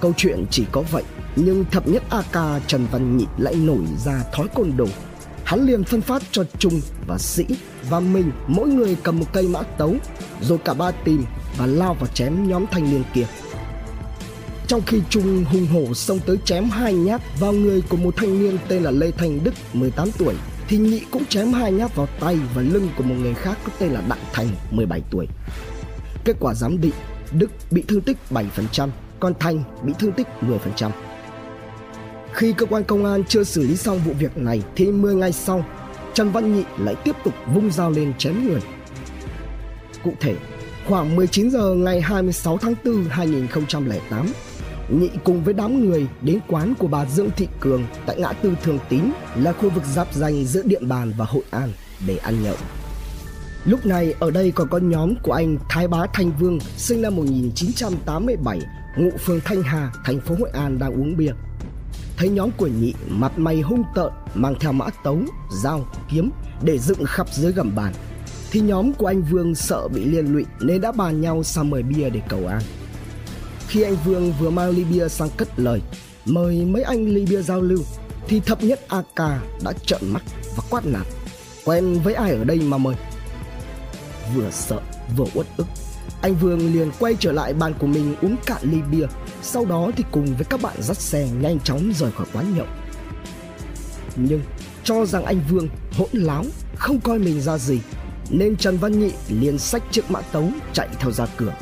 Câu 0.00 0.12
chuyện 0.16 0.44
chỉ 0.50 0.66
có 0.72 0.82
vậy 0.90 1.02
nhưng 1.36 1.64
thập 1.70 1.88
nhất 1.88 2.02
AK 2.10 2.62
Trần 2.66 2.86
Văn 2.90 3.16
Nhị 3.16 3.26
lại 3.38 3.54
nổi 3.54 3.84
ra 4.04 4.22
thói 4.32 4.48
côn 4.54 4.76
đồ. 4.76 4.86
Hắn 5.44 5.66
liền 5.66 5.84
phân 5.84 6.00
phát 6.00 6.22
cho 6.30 6.44
Trung 6.58 6.80
và 7.06 7.18
Sĩ 7.18 7.44
và 7.90 8.00
mình 8.00 8.30
mỗi 8.46 8.68
người 8.68 8.96
cầm 9.02 9.18
một 9.18 9.26
cây 9.32 9.48
mã 9.48 9.62
tấu, 9.62 9.94
rồi 10.40 10.58
cả 10.64 10.74
ba 10.74 10.90
tìm 10.90 11.24
và 11.56 11.66
lao 11.66 11.94
vào 11.94 12.06
chém 12.14 12.48
nhóm 12.48 12.64
thanh 12.70 12.90
niên 12.90 13.02
kia. 13.14 13.26
Trong 14.66 14.82
khi 14.86 15.00
Trung 15.10 15.44
hùng 15.44 15.66
hổ 15.66 15.94
xông 15.94 16.18
tới 16.26 16.36
chém 16.44 16.64
hai 16.64 16.94
nhát 16.94 17.40
vào 17.40 17.52
người 17.52 17.82
của 17.88 17.96
một 17.96 18.16
thanh 18.16 18.40
niên 18.40 18.58
tên 18.68 18.82
là 18.82 18.90
Lê 18.90 19.10
Thành 19.10 19.44
Đức 19.44 19.54
18 19.72 20.08
tuổi, 20.18 20.34
thì 20.68 20.78
Nhị 20.78 21.00
cũng 21.10 21.24
chém 21.24 21.52
hai 21.52 21.72
nhát 21.72 21.96
vào 21.96 22.08
tay 22.20 22.38
và 22.54 22.62
lưng 22.62 22.88
của 22.96 23.02
một 23.02 23.14
người 23.20 23.34
khác 23.34 23.58
có 23.64 23.72
tên 23.78 23.92
là 23.92 24.02
Đặng 24.08 24.24
Thành 24.32 24.48
17 24.70 25.02
tuổi. 25.10 25.26
Kết 26.24 26.36
quả 26.40 26.54
giám 26.54 26.80
định, 26.80 26.94
Đức 27.32 27.50
bị 27.70 27.84
thương 27.88 28.00
tích 28.00 28.16
7%, 28.30 28.88
còn 29.20 29.34
Thành 29.40 29.62
bị 29.82 29.92
thương 29.98 30.12
tích 30.12 30.26
10%. 30.40 30.90
Khi 32.36 32.52
cơ 32.52 32.66
quan 32.66 32.84
công 32.84 33.04
an 33.04 33.24
chưa 33.24 33.44
xử 33.44 33.62
lý 33.62 33.76
xong 33.76 33.98
vụ 33.98 34.12
việc 34.18 34.38
này 34.38 34.62
thì 34.76 34.86
10 34.86 35.14
ngày 35.14 35.32
sau, 35.32 35.64
Trần 36.14 36.32
Văn 36.32 36.54
Nhị 36.54 36.64
lại 36.78 36.94
tiếp 37.04 37.16
tục 37.24 37.34
vung 37.54 37.70
dao 37.70 37.90
lên 37.90 38.12
chém 38.18 38.48
người. 38.48 38.60
Cụ 40.04 40.12
thể, 40.20 40.34
khoảng 40.88 41.16
19 41.16 41.50
giờ 41.50 41.74
ngày 41.74 42.00
26 42.00 42.58
tháng 42.58 42.74
4 42.84 43.04
2008, 43.10 44.32
Nhị 44.88 45.10
cùng 45.24 45.44
với 45.44 45.54
đám 45.54 45.90
người 45.90 46.06
đến 46.22 46.38
quán 46.48 46.74
của 46.78 46.86
bà 46.86 47.06
Dương 47.06 47.30
Thị 47.36 47.48
Cường 47.60 47.84
tại 48.06 48.16
ngã 48.20 48.32
tư 48.32 48.54
Thường 48.62 48.78
Tín 48.88 49.02
là 49.36 49.52
khu 49.52 49.70
vực 49.70 49.84
giáp 49.94 50.14
danh 50.14 50.44
giữa 50.44 50.62
Điện 50.64 50.88
Bàn 50.88 51.12
và 51.16 51.24
Hội 51.24 51.42
An 51.50 51.72
để 52.06 52.16
ăn 52.16 52.42
nhậu. 52.42 52.56
Lúc 53.64 53.86
này 53.86 54.14
ở 54.20 54.30
đây 54.30 54.50
còn 54.50 54.68
có 54.68 54.78
nhóm 54.78 55.14
của 55.22 55.32
anh 55.32 55.58
Thái 55.68 55.88
Bá 55.88 56.06
Thanh 56.12 56.32
Vương 56.40 56.58
sinh 56.76 57.02
năm 57.02 57.16
1987 57.16 58.60
ngụ 58.96 59.10
phường 59.24 59.40
Thanh 59.44 59.62
Hà, 59.62 59.90
thành 60.04 60.20
phố 60.20 60.34
Hội 60.38 60.50
An 60.52 60.78
đang 60.78 60.92
uống 60.92 61.16
bia 61.16 61.32
thấy 62.16 62.28
nhóm 62.28 62.50
của 62.56 62.66
nhị 62.66 62.94
mặt 63.08 63.38
mày 63.38 63.60
hung 63.60 63.82
tợn, 63.94 64.12
mang 64.34 64.54
theo 64.60 64.72
mã 64.72 64.86
tấu, 65.04 65.18
dao, 65.50 65.86
kiếm 66.10 66.30
để 66.62 66.78
dựng 66.78 67.04
khắp 67.04 67.26
dưới 67.32 67.52
gầm 67.52 67.74
bàn. 67.74 67.92
Thì 68.50 68.60
nhóm 68.60 68.92
của 68.92 69.06
anh 69.06 69.22
vương 69.22 69.54
sợ 69.54 69.88
bị 69.88 70.04
liên 70.04 70.32
lụy 70.32 70.44
nên 70.60 70.80
đã 70.80 70.92
bàn 70.92 71.20
nhau 71.20 71.42
sang 71.42 71.70
mời 71.70 71.82
bia 71.82 72.10
để 72.10 72.20
cầu 72.28 72.46
an. 72.46 72.62
Khi 73.68 73.82
anh 73.82 73.96
vương 74.04 74.32
vừa 74.40 74.50
mang 74.50 74.70
ly 74.70 74.84
bia 74.84 75.08
sang 75.08 75.28
cất 75.36 75.48
lời, 75.56 75.82
mời 76.24 76.64
mấy 76.64 76.82
anh 76.82 77.08
ly 77.08 77.26
bia 77.26 77.42
giao 77.42 77.60
lưu, 77.60 77.78
thì 78.28 78.40
thập 78.40 78.62
nhất 78.62 78.80
ak 78.88 79.06
đã 79.64 79.72
trợn 79.86 80.00
mắt 80.12 80.22
và 80.56 80.62
quát 80.70 80.86
nạt. 80.86 81.06
Quen 81.64 82.00
với 82.04 82.14
ai 82.14 82.30
ở 82.32 82.44
đây 82.44 82.60
mà 82.60 82.78
mời? 82.78 82.94
Vừa 84.34 84.50
sợ, 84.50 84.80
vừa 85.16 85.26
uất 85.34 85.46
ức 85.56 85.66
anh 86.26 86.34
vương 86.34 86.72
liền 86.72 86.90
quay 86.98 87.16
trở 87.20 87.32
lại 87.32 87.54
bàn 87.54 87.74
của 87.78 87.86
mình 87.86 88.14
uống 88.22 88.36
cạn 88.46 88.58
ly 88.62 88.78
bia. 88.90 89.06
Sau 89.42 89.64
đó 89.64 89.90
thì 89.96 90.04
cùng 90.10 90.26
với 90.26 90.44
các 90.50 90.62
bạn 90.62 90.76
dắt 90.78 90.96
xe 90.96 91.28
nhanh 91.40 91.60
chóng 91.60 91.92
rời 91.96 92.12
khỏi 92.12 92.26
quán 92.32 92.56
nhậu. 92.56 92.66
Nhưng 94.16 94.40
cho 94.84 95.06
rằng 95.06 95.24
anh 95.24 95.40
vương 95.50 95.68
hỗn 95.96 96.08
láo, 96.12 96.44
không 96.76 97.00
coi 97.00 97.18
mình 97.18 97.40
ra 97.40 97.58
gì, 97.58 97.80
nên 98.30 98.56
trần 98.56 98.76
văn 98.76 99.00
nhị 99.00 99.12
liền 99.28 99.58
xách 99.58 99.82
chiếc 99.90 100.10
mã 100.10 100.20
tấu 100.20 100.50
chạy 100.72 100.88
theo 100.98 101.10
ra 101.10 101.26
cửa. 101.36 101.52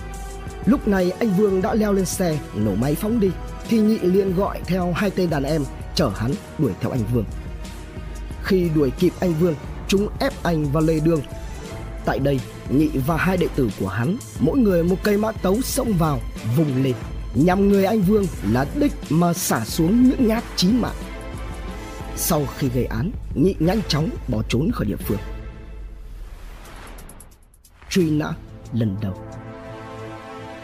Lúc 0.66 0.88
này 0.88 1.10
anh 1.10 1.36
vương 1.36 1.62
đã 1.62 1.74
leo 1.74 1.92
lên 1.92 2.04
xe, 2.04 2.38
nổ 2.54 2.74
máy 2.74 2.94
phóng 2.94 3.20
đi, 3.20 3.30
thì 3.68 3.78
nhị 3.78 3.98
liền 3.98 4.36
gọi 4.36 4.60
theo 4.66 4.92
hai 4.92 5.10
tên 5.10 5.30
đàn 5.30 5.42
em, 5.42 5.64
chở 5.94 6.10
hắn 6.16 6.30
đuổi 6.58 6.72
theo 6.80 6.90
anh 6.90 7.04
vương. 7.12 7.24
Khi 8.42 8.68
đuổi 8.74 8.90
kịp 8.90 9.12
anh 9.20 9.34
vương, 9.40 9.54
chúng 9.88 10.08
ép 10.20 10.32
anh 10.42 10.72
vào 10.72 10.82
lề 10.82 11.00
đường 11.00 11.20
tại 12.04 12.18
đây 12.18 12.40
nhị 12.70 12.88
và 13.06 13.16
hai 13.16 13.36
đệ 13.36 13.48
tử 13.56 13.70
của 13.80 13.88
hắn 13.88 14.16
mỗi 14.40 14.58
người 14.58 14.84
một 14.84 14.96
cây 15.02 15.16
mã 15.16 15.32
tấu 15.32 15.60
xông 15.62 15.92
vào 15.92 16.20
vùng 16.56 16.82
lên 16.82 16.94
nhằm 17.34 17.68
người 17.68 17.84
anh 17.84 18.00
Vương 18.00 18.26
là 18.52 18.66
đích 18.80 18.92
mà 19.10 19.32
xả 19.32 19.64
xuống 19.64 20.08
những 20.08 20.28
nhát 20.28 20.44
chí 20.56 20.68
mạng. 20.72 20.94
Sau 22.16 22.46
khi 22.58 22.68
gây 22.68 22.84
án, 22.84 23.10
Nhị 23.34 23.54
nhanh 23.58 23.80
chóng 23.88 24.08
bỏ 24.28 24.42
trốn 24.48 24.70
khỏi 24.72 24.86
địa 24.86 24.96
phương. 24.96 25.18
Truy 27.90 28.10
nã 28.10 28.32
lần 28.72 28.96
đầu 29.00 29.18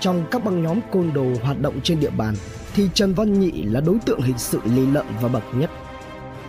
Trong 0.01 0.25
các 0.31 0.45
băng 0.45 0.63
nhóm 0.63 0.81
côn 0.93 1.13
đồ 1.15 1.27
hoạt 1.43 1.61
động 1.61 1.81
trên 1.85 2.01
địa 2.01 2.11
bàn 2.11 2.35
thì 2.75 2.89
Trần 2.95 3.15
Văn 3.15 3.41
Nhị 3.41 3.63
là 3.63 3.81
đối 3.81 3.99
tượng 4.07 4.21
hình 4.21 4.39
sự 4.39 4.61
lì 4.65 4.87
lợm 4.87 5.07
và 5.21 5.29
bậc 5.29 5.43
nhất. 5.55 5.71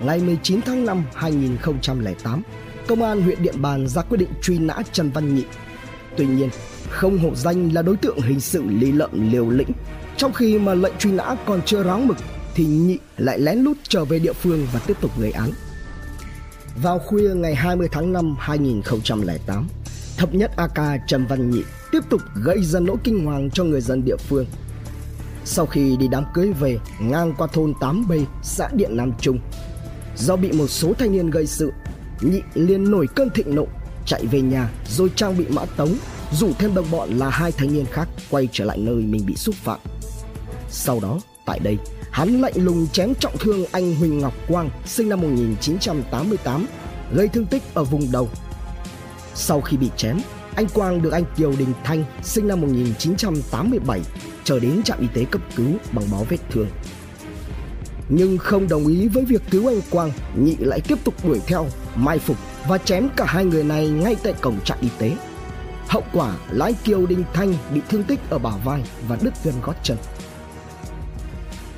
Ngày 0.02 0.20
19 0.20 0.62
tháng 0.62 0.86
5 0.86 1.04
2008, 1.16 2.42
Công 2.88 3.04
an 3.04 3.22
huyện 3.22 3.44
Điện 3.44 3.62
Bàn 3.62 3.88
ra 3.88 4.02
quyết 4.02 4.18
định 4.18 4.30
truy 4.42 4.60
nã 4.60 4.76
Trần 4.92 5.12
Văn 5.12 5.36
Nhị. 5.36 5.44
Tuy 6.18 6.26
nhiên, 6.26 6.50
không 6.90 7.18
hổ 7.18 7.36
danh 7.36 7.74
là 7.74 7.82
đối 7.82 7.98
tượng 7.98 8.22
hình 8.22 8.40
sự 8.40 8.64
lý 8.68 8.92
lợm 8.92 9.32
liều 9.32 9.50
lĩnh 9.50 9.72
Trong 10.18 10.34
khi 10.34 10.60
mà 10.60 10.74
lệnh 10.74 10.94
truy 11.00 11.12
nã 11.12 11.36
còn 11.46 11.62
chưa 11.66 11.84
ráo 11.84 12.00
mực 12.00 12.18
thì 12.56 12.66
Nhị 12.66 12.98
lại 13.18 13.40
lén 13.40 13.60
lút 13.60 13.78
trở 13.84 14.06
về 14.06 14.20
địa 14.20 14.34
phương 14.34 14.68
và 14.74 14.80
tiếp 14.88 14.98
tục 15.02 15.12
gây 15.20 15.32
án. 15.32 15.52
Vào 16.84 17.00
khuya 17.00 17.30
ngày 17.36 17.56
20 17.56 17.88
tháng 17.92 18.14
5 18.14 18.36
2008, 18.40 19.68
thập 20.18 20.34
nhất 20.34 20.52
AK 20.56 21.08
Trần 21.08 21.26
Văn 21.26 21.50
Nhị 21.50 21.64
tiếp 21.92 22.00
tục 22.10 22.22
gây 22.44 22.64
ra 22.64 22.80
nỗi 22.80 22.98
kinh 23.04 23.26
hoàng 23.26 23.50
cho 23.50 23.64
người 23.64 23.82
dân 23.82 24.06
địa 24.06 24.18
phương. 24.18 24.46
Sau 25.46 25.66
khi 25.66 25.98
đi 25.98 26.08
đám 26.08 26.24
cưới 26.34 26.54
về 26.60 26.80
ngang 27.02 27.34
qua 27.38 27.48
thôn 27.54 27.74
8B, 27.80 28.26
xã 28.44 28.70
Điện 28.74 28.98
Nam 28.98 29.12
Trung, 29.22 29.40
do 30.18 30.36
bị 30.36 30.52
một 30.52 30.68
số 30.68 30.94
thanh 30.94 31.12
niên 31.12 31.30
gây 31.30 31.48
sự, 31.48 31.72
Nhị 32.22 32.42
liền 32.54 32.92
nổi 32.92 33.08
cơn 33.16 33.30
thịnh 33.30 33.56
nộ, 33.56 33.68
chạy 34.06 34.26
về 34.26 34.42
nhà 34.42 34.70
rồi 34.90 35.12
trang 35.16 35.38
bị 35.38 35.46
mã 35.50 35.66
tống, 35.66 35.96
rủ 36.32 36.52
thêm 36.60 36.74
đồng 36.74 36.92
bọn 36.92 37.10
là 37.10 37.30
hai 37.30 37.52
thanh 37.52 37.74
niên 37.74 37.86
khác 37.86 38.10
quay 38.30 38.48
trở 38.52 38.66
lại 38.66 38.78
nơi 38.78 38.96
mình 38.96 39.26
bị 39.26 39.36
xúc 39.36 39.56
phạm. 39.56 39.80
Sau 40.70 41.00
đó, 41.00 41.20
tại 41.46 41.60
đây, 41.60 41.78
hắn 42.12 42.42
lạnh 42.42 42.54
lùng 42.56 42.88
chém 42.88 43.16
trọng 43.16 43.38
thương 43.38 43.66
anh 43.72 43.96
Huỳnh 43.96 44.20
Ngọc 44.20 44.34
Quang 44.48 44.70
sinh 44.86 45.10
năm 45.10 45.22
1988 45.22 46.66
gây 47.14 47.28
thương 47.28 47.46
tích 47.46 47.64
ở 47.74 47.84
vùng 47.84 48.12
đầu. 48.12 48.30
Sau 49.36 49.62
khi 49.62 49.78
bị 49.78 49.90
chém, 49.98 50.18
anh 50.56 50.68
Quang 50.74 51.02
được 51.02 51.12
anh 51.12 51.24
Kiều 51.38 51.54
Đình 51.60 51.74
Thanh 51.84 52.04
sinh 52.24 52.48
năm 52.48 52.62
1987 52.62 54.02
trở 54.44 54.60
đến 54.60 54.84
trạm 54.84 55.00
y 55.00 55.08
tế 55.14 55.26
cấp 55.26 55.42
cứu 55.56 55.68
bằng 55.92 56.06
bó 56.12 56.18
vết 56.30 56.38
thương. 56.52 56.68
Nhưng 58.14 58.38
không 58.38 58.68
đồng 58.68 58.88
ý 58.88 59.08
với 59.08 59.26
việc 59.26 59.42
cứu 59.52 59.68
anh 59.68 59.82
Quang, 59.90 60.12
Nhị 60.36 60.56
lại 60.60 60.82
tiếp 60.88 60.98
tục 61.04 61.14
đuổi 61.24 61.42
theo, 61.48 61.68
mai 61.96 62.20
phục 62.20 62.38
và 62.68 62.78
chém 62.78 63.10
cả 63.16 63.26
hai 63.28 63.46
người 63.46 63.64
này 63.64 63.90
ngay 63.90 64.16
tại 64.24 64.34
cổng 64.42 64.60
trạm 64.64 64.78
y 64.82 64.90
tế. 64.98 65.12
Hậu 65.88 66.04
quả 66.14 66.36
là 66.52 66.66
anh 66.66 66.74
Kiều 66.84 67.06
Đình 67.06 67.24
Thanh 67.34 67.54
bị 67.74 67.82
thương 67.90 68.04
tích 68.04 68.20
ở 68.30 68.40
bả 68.40 68.52
vai 68.66 68.84
và 69.08 69.18
đứt 69.22 69.34
gân 69.44 69.54
gót 69.64 69.74
chân. 69.84 69.98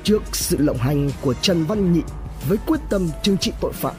Trước 0.02 0.22
sự 0.32 0.56
lộng 0.58 0.76
hành 0.76 1.10
của 1.20 1.34
Trần 1.34 1.64
Văn 1.64 1.92
Nhị 1.92 2.02
với 2.48 2.58
quyết 2.66 2.80
tâm 2.88 3.08
trừng 3.22 3.38
trị 3.38 3.52
tội 3.60 3.72
phạm, 3.72 3.94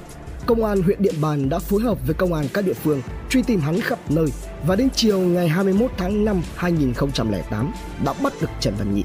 Công 0.46 0.66
an 0.66 0.82
huyện 0.82 1.02
Điện 1.02 1.16
Bàn 1.22 1.50
đã 1.50 1.60
phối 1.60 1.82
hợp 1.82 1.98
với 2.06 2.14
công 2.14 2.34
an 2.34 2.46
các 2.54 2.66
địa 2.66 2.74
phương 2.74 3.02
truy 3.30 3.42
tìm 3.44 3.60
hắn 3.60 3.82
khắp 3.82 4.12
nơi 4.12 4.28
và 4.68 4.76
đến 4.76 4.90
chiều 4.96 5.20
ngày 5.20 5.48
21 5.48 5.92
tháng 5.98 6.26
5 6.26 6.42
2008 6.56 7.72
đã 8.06 8.14
bắt 8.14 8.34
được 8.42 8.50
Trần 8.60 8.74
Văn 8.80 8.96
Nhị. 8.96 9.04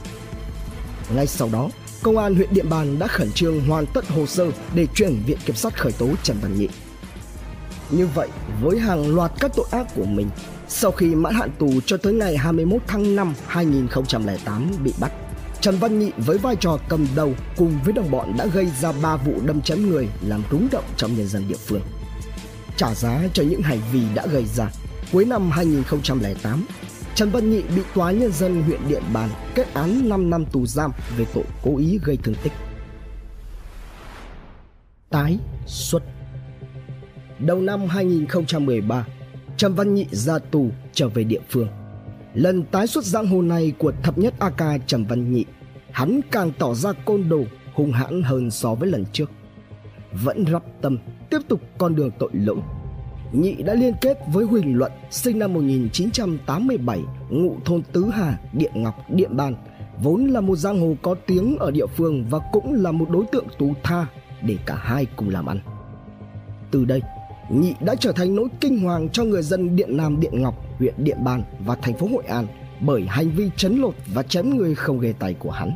Ngay 1.15 1.27
sau 1.27 1.49
đó, 1.53 1.69
Công 2.03 2.19
an 2.19 2.35
huyện 2.35 2.55
Điện 2.55 2.69
Bàn 2.71 2.99
đã 2.99 3.07
khẩn 3.07 3.33
trương 3.33 3.61
hoàn 3.61 3.87
tất 3.87 4.09
hồ 4.09 4.27
sơ 4.27 4.51
để 4.75 4.87
chuyển 4.95 5.23
viện 5.27 5.39
kiểm 5.45 5.57
sát 5.57 5.79
khởi 5.79 5.93
tố 5.93 6.09
Trần 6.23 6.37
Văn 6.43 6.59
Nhị. 6.59 6.69
Như 7.91 8.07
vậy, 8.07 8.29
với 8.63 8.79
hàng 8.79 9.15
loạt 9.15 9.33
các 9.41 9.51
tội 9.57 9.67
ác 9.71 9.87
của 9.95 10.05
mình, 10.05 10.31
sau 10.69 10.91
khi 10.91 11.15
mãn 11.15 11.35
hạn 11.35 11.51
tù 11.59 11.81
cho 11.87 11.97
tới 11.97 12.13
ngày 12.13 12.37
21 12.37 12.83
tháng 12.87 13.17
5 13.17 13.35
2008 13.47 14.71
bị 14.85 14.93
bắt, 15.01 15.13
Trần 15.61 15.79
Văn 15.79 15.99
Nhị 15.99 16.11
với 16.17 16.39
vai 16.39 16.57
trò 16.57 16.79
cầm 16.89 17.07
đầu 17.17 17.35
cùng 17.57 17.79
với 17.85 17.93
đồng 17.93 18.11
bọn 18.11 18.35
đã 18.39 18.47
gây 18.47 18.67
ra 18.81 18.93
3 18.93 19.17
vụ 19.17 19.33
đâm 19.45 19.61
chém 19.61 19.91
người 19.91 20.09
làm 20.27 20.43
rúng 20.51 20.69
động 20.73 20.85
trong 20.97 21.17
nhân 21.17 21.29
dân 21.29 21.49
địa 21.49 21.57
phương. 21.67 21.83
Trả 22.77 22.95
giá 22.95 23.21
cho 23.33 23.43
những 23.43 23.63
hành 23.63 23.81
vi 23.93 24.03
đã 24.15 24.27
gây 24.27 24.45
ra, 24.57 24.69
cuối 25.13 25.25
năm 25.25 25.51
2008, 25.51 26.67
Trần 27.15 27.31
Văn 27.31 27.51
Nhị 27.51 27.63
bị 27.77 27.83
Tòa 27.95 28.11
Nhân 28.11 28.33
dân 28.33 28.63
huyện 28.63 28.81
Điện 28.89 29.03
Bàn 29.13 29.29
kết 29.55 29.75
án 29.75 30.09
5 30.09 30.31
năm 30.31 30.45
tù 30.53 30.67
giam 30.67 30.93
về 31.17 31.25
tội 31.35 31.45
cố 31.63 31.77
ý 31.77 31.99
gây 32.05 32.19
thương 32.23 32.35
tích. 32.43 32.53
Tái 35.11 35.39
xuất 35.67 36.03
Đầu 37.39 37.61
năm 37.61 37.87
2013, 37.89 39.07
Trần 39.57 39.75
Văn 39.75 39.95
Nhị 39.95 40.07
ra 40.11 40.39
tù 40.39 40.71
trở 40.93 41.09
về 41.09 41.25
địa 41.25 41.41
phương. 41.49 41.69
Lần 42.35 42.63
tái 42.63 42.87
xuất 42.87 43.05
giang 43.05 43.27
hồ 43.27 43.43
này 43.43 43.73
của 43.79 43.93
thập 44.03 44.19
nhất 44.19 44.35
AK 44.39 44.87
Trần 44.87 45.05
Văn 45.05 45.33
Nhị, 45.33 45.45
hắn 45.91 46.21
càng 46.31 46.53
tỏ 46.59 46.75
ra 46.75 46.93
côn 46.93 47.29
đồ, 47.29 47.45
hung 47.75 47.93
hãn 47.93 48.23
hơn 48.23 48.51
so 48.51 48.75
với 48.75 48.89
lần 48.89 49.05
trước. 49.13 49.31
Vẫn 50.13 50.45
rắp 50.53 50.63
tâm 50.83 50.99
tiếp 51.31 51.39
tục 51.49 51.61
con 51.79 51.97
đường 51.97 52.11
tội 52.19 52.31
lỗi. 52.33 52.59
Nhị 53.33 53.63
đã 53.63 53.75
liên 53.75 53.95
kết 54.01 54.19
với 54.33 54.45
Huỳnh 54.45 54.79
Luận 54.79 54.93
sinh 55.11 55.39
năm 55.39 55.55
1987, 55.55 57.01
ngụ 57.31 57.57
thôn 57.65 57.83
Tứ 57.93 58.11
Hà, 58.13 58.39
Điện 58.53 58.73
Ngọc, 58.75 59.11
Điện 59.11 59.37
Bàn, 59.37 59.55
vốn 60.03 60.27
là 60.27 60.41
một 60.41 60.57
giang 60.57 60.81
hồ 60.81 60.95
có 61.03 61.15
tiếng 61.27 61.57
ở 61.59 61.71
địa 61.71 61.87
phương 61.87 62.25
và 62.31 62.39
cũng 62.53 62.75
là 62.75 62.93
một 62.93 63.11
đối 63.11 63.25
tượng 63.33 63.47
tù 63.59 63.73
tha 63.83 64.07
để 64.43 64.57
cả 64.67 64.75
hai 64.75 65.07
cùng 65.17 65.29
làm 65.29 65.47
ăn. 65.47 65.61
Từ 66.71 66.85
đây, 66.85 67.03
Nhị 67.51 67.75
đã 67.81 67.95
trở 67.95 68.13
thành 68.13 68.37
nỗi 68.37 68.49
kinh 68.61 68.81
hoàng 68.81 69.09
cho 69.09 69.25
người 69.25 69.43
dân 69.43 69.77
Điện 69.77 69.97
Nam 69.97 70.21
Điện 70.21 70.43
Ngọc, 70.43 70.55
huyện 70.79 70.95
Điện 70.97 71.25
Bàn 71.25 71.43
và 71.67 71.75
thành 71.75 71.95
phố 71.95 72.07
Hội 72.07 72.25
An 72.25 72.47
bởi 72.81 73.05
hành 73.09 73.31
vi 73.31 73.51
chấn 73.57 73.77
lột 73.77 73.95
và 74.15 74.23
chém 74.23 74.57
người 74.57 74.75
không 74.75 75.01
ghê 75.01 75.15
tay 75.19 75.35
của 75.35 75.51
hắn. 75.51 75.73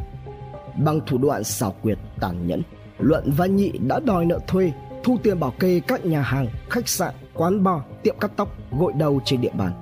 Bằng 0.84 1.00
thủ 1.06 1.18
đoạn 1.18 1.44
xảo 1.44 1.75
quyệt 1.82 1.99
tàn 2.20 2.46
nhẫn, 2.46 2.62
Luận 2.99 3.32
và 3.37 3.46
Nhị 3.46 3.73
đã 3.78 4.00
đòi 4.00 4.25
nợ 4.25 4.38
thuê, 4.46 4.73
thu 5.04 5.16
tiền 5.23 5.40
bảo 5.40 5.50
kê 5.58 5.80
các 5.87 6.04
nhà 6.04 6.23
hàng, 6.23 6.49
khách 6.70 6.88
sạn, 6.88 7.14
quán 7.35 7.64
bar, 7.64 7.81
tiệm 8.03 8.19
cắt 8.21 8.31
tóc, 8.37 8.49
gội 8.79 8.93
đầu 8.99 9.21
trên 9.25 9.41
địa 9.41 9.53
bàn. 9.59 9.73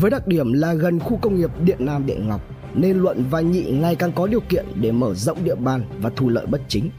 Với 0.00 0.10
đặc 0.10 0.26
điểm 0.26 0.52
là 0.52 0.74
gần 0.74 0.98
khu 0.98 1.16
công 1.16 1.36
nghiệp 1.36 1.50
Điện 1.64 1.78
Nam 1.80 2.06
Điện 2.06 2.28
Ngọc, 2.28 2.40
nên 2.74 2.98
Luận 2.98 3.24
và 3.30 3.40
Nhị 3.40 3.62
ngày 3.62 3.96
càng 3.96 4.12
có 4.12 4.26
điều 4.26 4.40
kiện 4.40 4.66
để 4.74 4.92
mở 4.92 5.14
rộng 5.14 5.44
địa 5.44 5.54
bàn 5.54 5.84
và 6.00 6.10
thu 6.16 6.28
lợi 6.28 6.46
bất 6.46 6.60
chính. 6.68 6.90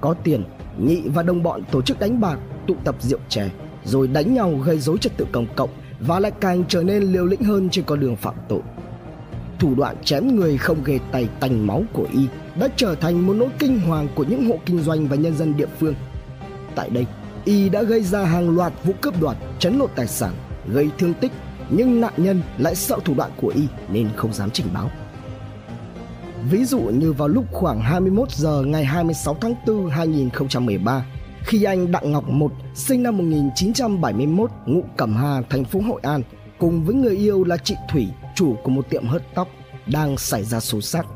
Có 0.00 0.14
tiền, 0.24 0.44
Nhị 0.78 1.02
và 1.08 1.22
đồng 1.22 1.42
bọn 1.42 1.62
tổ 1.70 1.82
chức 1.82 2.00
đánh 2.00 2.20
bạc, 2.20 2.38
tụ 2.66 2.74
tập 2.84 2.96
rượu 3.00 3.18
chè, 3.28 3.50
rồi 3.84 4.08
đánh 4.08 4.34
nhau 4.34 4.52
gây 4.64 4.78
rối 4.78 4.98
trật 4.98 5.16
tự 5.16 5.26
công 5.32 5.46
cộng 5.56 5.70
và 6.00 6.20
lại 6.20 6.32
càng 6.40 6.64
trở 6.68 6.82
nên 6.82 7.02
liều 7.02 7.26
lĩnh 7.26 7.42
hơn 7.42 7.70
trên 7.70 7.84
con 7.84 8.00
đường 8.00 8.16
phạm 8.16 8.34
tội. 8.48 8.60
Thủ 9.58 9.74
đoạn 9.74 9.96
chém 10.04 10.36
người 10.36 10.58
không 10.58 10.84
ghề 10.84 10.98
tay 11.12 11.28
tành 11.40 11.66
máu 11.66 11.82
của 11.92 12.06
y 12.12 12.26
đã 12.60 12.68
trở 12.76 12.94
thành 12.94 13.26
một 13.26 13.34
nỗi 13.34 13.48
kinh 13.58 13.80
hoàng 13.80 14.08
của 14.14 14.24
những 14.24 14.48
hộ 14.48 14.58
kinh 14.66 14.78
doanh 14.78 15.08
và 15.08 15.16
nhân 15.16 15.36
dân 15.36 15.56
địa 15.56 15.68
phương. 15.78 15.94
Tại 16.74 16.90
đây, 16.90 17.06
y 17.48 17.68
đã 17.68 17.82
gây 17.82 18.02
ra 18.02 18.24
hàng 18.24 18.56
loạt 18.56 18.72
vụ 18.84 18.92
cướp 19.00 19.20
đoạt, 19.20 19.36
chấn 19.58 19.78
lột 19.78 19.90
tài 19.96 20.06
sản, 20.06 20.34
gây 20.66 20.90
thương 20.98 21.14
tích, 21.14 21.32
nhưng 21.70 22.00
nạn 22.00 22.12
nhân 22.16 22.42
lại 22.58 22.74
sợ 22.74 22.98
thủ 23.04 23.14
đoạn 23.14 23.30
của 23.40 23.52
y 23.54 23.62
nên 23.92 24.08
không 24.16 24.32
dám 24.32 24.50
trình 24.50 24.66
báo. 24.74 24.90
Ví 26.50 26.64
dụ 26.64 26.78
như 26.78 27.12
vào 27.12 27.28
lúc 27.28 27.44
khoảng 27.52 27.80
21 27.80 28.30
giờ 28.30 28.62
ngày 28.66 28.84
26 28.84 29.36
tháng 29.40 29.54
4 29.66 29.90
2013, 29.90 31.06
khi 31.40 31.64
anh 31.64 31.92
Đặng 31.92 32.12
Ngọc 32.12 32.28
Một, 32.28 32.52
sinh 32.74 33.02
năm 33.02 33.18
1971, 33.18 34.50
ngụ 34.66 34.82
Cẩm 34.96 35.16
Hà, 35.16 35.42
thành 35.50 35.64
phố 35.64 35.80
Hội 35.80 36.00
An, 36.02 36.22
cùng 36.58 36.84
với 36.84 36.94
người 36.94 37.16
yêu 37.16 37.44
là 37.44 37.56
chị 37.56 37.74
Thủy, 37.90 38.08
chủ 38.34 38.56
của 38.62 38.70
một 38.70 38.90
tiệm 38.90 39.06
hớt 39.06 39.22
tóc, 39.34 39.48
đang 39.86 40.18
xảy 40.18 40.44
ra 40.44 40.60
xô 40.60 40.80
xát, 40.80 41.06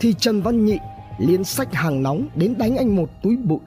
thì 0.00 0.14
Trần 0.18 0.42
Văn 0.42 0.64
Nhị 0.64 0.78
liên 1.18 1.44
sách 1.44 1.74
hàng 1.74 2.02
nóng 2.02 2.28
đến 2.34 2.54
đánh 2.58 2.76
anh 2.76 2.96
một 2.96 3.08
túi 3.22 3.36
bụi. 3.36 3.60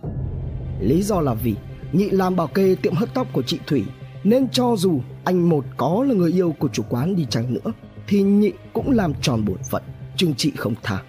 Lý 0.80 1.04
do 1.04 1.22
là 1.22 1.34
vì 1.34 1.56
Nhị 1.92 2.10
làm 2.10 2.36
bảo 2.36 2.48
kê 2.48 2.76
tiệm 2.82 2.94
hớt 2.94 3.14
tóc 3.14 3.28
của 3.34 3.42
chị 3.42 3.60
Thủy, 3.68 3.84
nên 4.24 4.50
cho 4.50 4.76
dù 4.78 5.02
anh 5.24 5.50
một 5.50 5.66
có 5.78 6.06
là 6.08 6.14
người 6.14 6.32
yêu 6.32 6.56
của 6.60 6.68
chủ 6.68 6.84
quán 6.90 7.16
đi 7.16 7.26
chăng 7.30 7.54
nữa, 7.54 7.72
thì 8.08 8.22
Nhị 8.22 8.52
cũng 8.74 8.92
làm 8.92 9.14
tròn 9.22 9.46
bổn 9.46 9.58
phận, 9.72 9.84
chừng 10.18 10.36
trị 10.36 10.52
không 10.58 10.76
tha. 10.84 11.02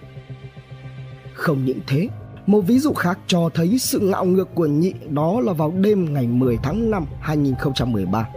Không 1.33 1.65
những 1.65 1.79
thế, 1.87 2.09
một 2.47 2.61
ví 2.61 2.79
dụ 2.79 2.93
khác 2.93 3.19
cho 3.27 3.49
thấy 3.53 3.79
sự 3.79 3.99
ngạo 3.99 4.25
ngược 4.25 4.55
của 4.55 4.65
nhị 4.65 4.93
đó 5.09 5.41
là 5.41 5.53
vào 5.53 5.71
đêm 5.71 6.13
ngày 6.13 6.27
10 6.27 6.57
tháng 6.63 6.91
5 6.91 7.05
2013. 7.21 8.27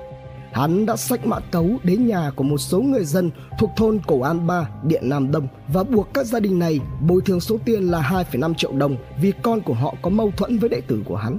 Hắn 0.52 0.86
đã 0.86 0.96
xách 0.96 1.26
mã 1.26 1.40
tấu 1.40 1.70
đến 1.82 2.06
nhà 2.06 2.30
của 2.36 2.44
một 2.44 2.58
số 2.58 2.80
người 2.80 3.04
dân 3.04 3.30
thuộc 3.58 3.70
thôn 3.76 3.98
Cổ 4.06 4.20
An 4.20 4.46
Ba, 4.46 4.68
Điện 4.84 5.08
Nam 5.08 5.32
Đông 5.32 5.48
và 5.68 5.82
buộc 5.82 6.14
các 6.14 6.26
gia 6.26 6.40
đình 6.40 6.58
này 6.58 6.80
bồi 7.08 7.20
thường 7.26 7.40
số 7.40 7.56
tiền 7.64 7.82
là 7.82 8.24
2,5 8.32 8.54
triệu 8.54 8.72
đồng 8.72 8.96
vì 9.20 9.32
con 9.42 9.60
của 9.60 9.74
họ 9.74 9.94
có 10.02 10.10
mâu 10.10 10.30
thuẫn 10.30 10.58
với 10.58 10.68
đệ 10.68 10.80
tử 10.80 11.02
của 11.04 11.16
hắn. 11.16 11.38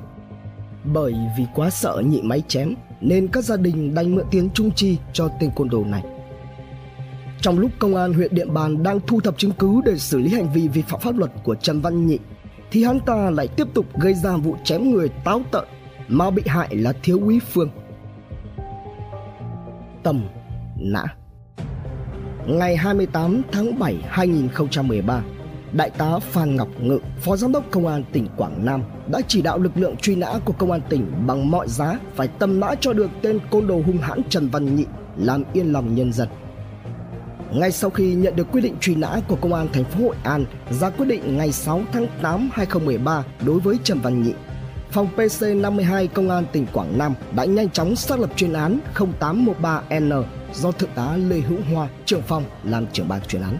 Bởi 0.93 1.13
vì 1.37 1.45
quá 1.55 1.69
sợ 1.69 2.01
nhị 2.05 2.21
máy 2.21 2.43
chém 2.47 2.73
nên 3.01 3.27
các 3.27 3.43
gia 3.43 3.57
đình 3.57 3.95
đành 3.95 4.15
mượn 4.15 4.25
tiền 4.31 4.49
trung 4.53 4.71
chi 4.71 4.97
cho 5.13 5.29
tên 5.39 5.51
côn 5.55 5.69
đồ 5.69 5.83
này. 5.83 6.03
Trong 7.41 7.59
lúc 7.59 7.71
công 7.79 7.95
an 7.95 8.13
huyện 8.13 8.35
Điện 8.35 8.53
Bàn 8.53 8.83
đang 8.83 8.99
thu 8.99 9.19
thập 9.19 9.37
chứng 9.37 9.51
cứ 9.51 9.81
để 9.85 9.97
xử 9.97 10.19
lý 10.19 10.33
hành 10.33 10.53
vi 10.53 10.67
vi 10.67 10.81
phạm 10.81 10.99
pháp 10.99 11.17
luật 11.17 11.31
của 11.43 11.55
Trần 11.55 11.81
Văn 11.81 12.05
Nhị 12.05 12.19
thì 12.71 12.83
hắn 12.83 12.99
ta 12.99 13.29
lại 13.29 13.47
tiếp 13.47 13.67
tục 13.73 13.99
gây 13.99 14.13
ra 14.13 14.37
vụ 14.37 14.55
chém 14.63 14.91
người 14.91 15.09
táo 15.09 15.41
tợn 15.51 15.63
mà 16.07 16.31
bị 16.31 16.43
hại 16.45 16.75
là 16.75 16.93
thiếu 17.03 17.19
úy 17.23 17.39
Phương. 17.39 17.69
Tầm 20.03 20.27
nã 20.79 21.03
Ngày 22.47 22.77
28 22.77 23.41
tháng 23.51 23.79
7 23.79 23.97
2013, 24.07 25.23
Đại 25.77 25.89
tá 25.89 26.19
Phan 26.19 26.55
Ngọc 26.55 26.67
Ngự, 26.81 26.99
Phó 27.21 27.35
Giám 27.35 27.51
đốc 27.51 27.71
Công 27.71 27.87
an 27.87 28.03
tỉnh 28.11 28.27
Quảng 28.37 28.65
Nam 28.65 28.83
đã 29.07 29.21
chỉ 29.27 29.41
đạo 29.41 29.59
lực 29.59 29.71
lượng 29.75 29.95
truy 29.97 30.15
nã 30.15 30.33
của 30.45 30.53
Công 30.53 30.71
an 30.71 30.81
tỉnh 30.89 31.11
bằng 31.27 31.51
mọi 31.51 31.67
giá 31.67 31.99
phải 32.15 32.27
tầm 32.27 32.59
nã 32.59 32.75
cho 32.79 32.93
được 32.93 33.09
tên 33.21 33.39
côn 33.51 33.67
đồ 33.67 33.81
hung 33.85 33.97
hãn 33.97 34.21
Trần 34.29 34.49
Văn 34.49 34.75
Nhị 34.75 34.85
làm 35.17 35.43
yên 35.53 35.73
lòng 35.73 35.95
nhân 35.95 36.13
dân. 36.13 36.27
Ngay 37.53 37.71
sau 37.71 37.89
khi 37.89 38.13
nhận 38.13 38.35
được 38.35 38.51
quyết 38.51 38.61
định 38.61 38.75
truy 38.81 38.95
nã 38.95 39.21
của 39.27 39.35
Công 39.35 39.53
an 39.53 39.67
thành 39.73 39.83
phố 39.83 40.03
Hội 40.05 40.15
An 40.23 40.45
ra 40.69 40.89
quyết 40.89 41.05
định 41.05 41.37
ngày 41.37 41.51
6 41.51 41.81
tháng 41.93 42.07
8 42.21 42.49
2013 42.53 43.23
đối 43.45 43.59
với 43.59 43.77
Trần 43.83 43.99
Văn 43.99 44.23
Nhị, 44.23 44.33
phòng 44.91 45.07
PC52 45.15 46.07
Công 46.07 46.29
an 46.29 46.45
tỉnh 46.51 46.65
Quảng 46.73 46.97
Nam 46.97 47.13
đã 47.35 47.45
nhanh 47.45 47.69
chóng 47.69 47.95
xác 47.95 48.19
lập 48.19 48.29
chuyên 48.35 48.53
án 48.53 48.79
0813N 48.95 50.23
do 50.53 50.71
Thượng 50.71 50.89
tá 50.95 51.17
Lê 51.17 51.39
Hữu 51.39 51.59
Hoa, 51.73 51.87
trưởng 52.05 52.21
phòng 52.21 52.43
làm 52.63 52.87
trưởng 52.93 53.07
ban 53.07 53.21
chuyên 53.21 53.41
án. 53.41 53.57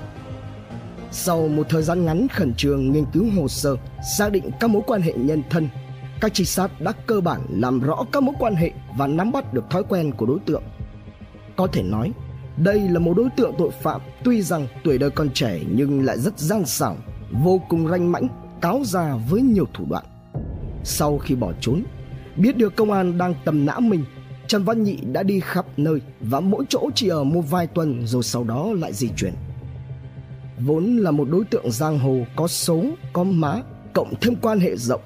Sau 1.18 1.48
một 1.48 1.70
thời 1.70 1.84
gian 1.84 2.06
ngắn 2.06 2.28
khẩn 2.28 2.54
trương 2.54 2.92
nghiên 2.92 3.06
cứu 3.14 3.26
hồ 3.36 3.48
sơ, 3.48 3.76
xác 4.18 4.32
định 4.32 4.44
các 4.60 4.70
mối 4.70 4.82
quan 4.88 5.02
hệ 5.02 5.14
nhân 5.14 5.44
thân, 5.50 5.70
các 6.22 6.34
trinh 6.34 6.46
sát 6.46 6.82
đã 6.82 6.92
cơ 6.92 7.22
bản 7.22 7.42
làm 7.50 7.80
rõ 7.80 8.06
các 8.12 8.24
mối 8.24 8.36
quan 8.40 8.56
hệ 8.56 8.72
và 8.98 9.08
nắm 9.08 9.32
bắt 9.32 9.54
được 9.54 9.64
thói 9.70 9.84
quen 9.84 10.12
của 10.12 10.26
đối 10.26 10.40
tượng. 10.40 10.64
Có 11.56 11.68
thể 11.68 11.84
nói, 11.84 12.12
đây 12.58 12.80
là 12.80 13.00
một 13.00 13.14
đối 13.18 13.30
tượng 13.38 13.54
tội 13.58 13.72
phạm 13.82 14.02
tuy 14.24 14.42
rằng 14.42 14.68
tuổi 14.84 14.98
đời 14.98 15.10
còn 15.10 15.30
trẻ 15.30 15.60
nhưng 15.76 16.06
lại 16.06 16.20
rất 16.20 16.40
gian 16.40 16.66
xảo, 16.66 16.98
vô 17.32 17.62
cùng 17.70 17.88
ranh 17.88 18.12
mãnh, 18.12 18.28
cáo 18.62 18.82
già 18.86 19.16
với 19.30 19.42
nhiều 19.42 19.66
thủ 19.74 19.86
đoạn. 19.90 20.06
Sau 20.84 21.18
khi 21.18 21.36
bỏ 21.36 21.54
trốn, 21.62 21.84
biết 22.36 22.58
được 22.58 22.76
công 22.76 22.92
an 22.92 23.18
đang 23.18 23.34
tầm 23.46 23.66
nã 23.66 23.80
mình, 23.80 24.06
Trần 24.48 24.64
Văn 24.64 24.84
Nhị 24.84 24.98
đã 25.12 25.24
đi 25.24 25.40
khắp 25.40 25.66
nơi 25.78 26.00
và 26.20 26.40
mỗi 26.40 26.66
chỗ 26.70 26.90
chỉ 26.96 27.08
ở 27.08 27.24
một 27.24 27.42
vài 27.50 27.68
tuần 27.68 28.08
rồi 28.08 28.24
sau 28.24 28.44
đó 28.44 28.70
lại 28.74 28.94
di 28.94 29.10
chuyển. 29.18 29.34
Vốn 30.60 30.98
là 30.98 31.12
một 31.12 31.28
đối 31.30 31.46
tượng 31.46 31.72
giang 31.72 32.00
hồ 32.00 32.20
có 32.36 32.48
số, 32.48 32.84
có 33.14 33.24
má, 33.24 33.62
cộng 33.94 34.14
thêm 34.22 34.36
quan 34.36 34.60
hệ 34.60 34.76
rộng, 34.76 35.02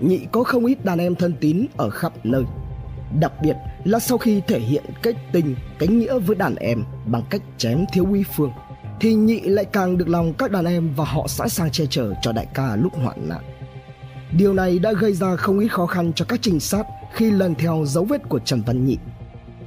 Nhị 0.00 0.20
có 0.32 0.44
không 0.44 0.66
ít 0.66 0.84
đàn 0.84 0.98
em 0.98 1.14
thân 1.14 1.34
tín 1.40 1.66
ở 1.76 1.90
khắp 1.90 2.12
nơi. 2.24 2.44
Đặc 3.20 3.32
biệt 3.42 3.56
là 3.84 3.98
sau 3.98 4.18
khi 4.18 4.40
thể 4.48 4.58
hiện 4.58 4.84
cách 5.02 5.16
tình, 5.32 5.56
cánh 5.78 5.98
nghĩa 5.98 6.18
với 6.18 6.36
đàn 6.36 6.54
em 6.54 6.84
bằng 7.06 7.22
cách 7.30 7.42
chém 7.58 7.84
thiếu 7.92 8.06
uy 8.10 8.24
phương, 8.36 8.50
thì 9.00 9.14
Nhị 9.14 9.40
lại 9.40 9.64
càng 9.64 9.98
được 9.98 10.08
lòng 10.08 10.32
các 10.38 10.50
đàn 10.50 10.64
em 10.64 10.92
và 10.96 11.04
họ 11.04 11.26
sẵn 11.28 11.48
sàng 11.48 11.70
che 11.70 11.86
chở 11.90 12.12
cho 12.22 12.32
đại 12.32 12.46
ca 12.54 12.76
lúc 12.76 12.94
hoạn 12.94 13.28
nạn. 13.28 13.42
Điều 14.38 14.54
này 14.54 14.78
đã 14.78 14.92
gây 14.92 15.12
ra 15.12 15.36
không 15.36 15.58
ít 15.58 15.68
khó 15.68 15.86
khăn 15.86 16.12
cho 16.12 16.24
các 16.24 16.42
trinh 16.42 16.60
sát 16.60 16.86
khi 17.12 17.30
lần 17.30 17.54
theo 17.54 17.84
dấu 17.86 18.04
vết 18.04 18.28
của 18.28 18.38
Trần 18.38 18.62
Văn 18.66 18.86
Nhị. 18.86 18.98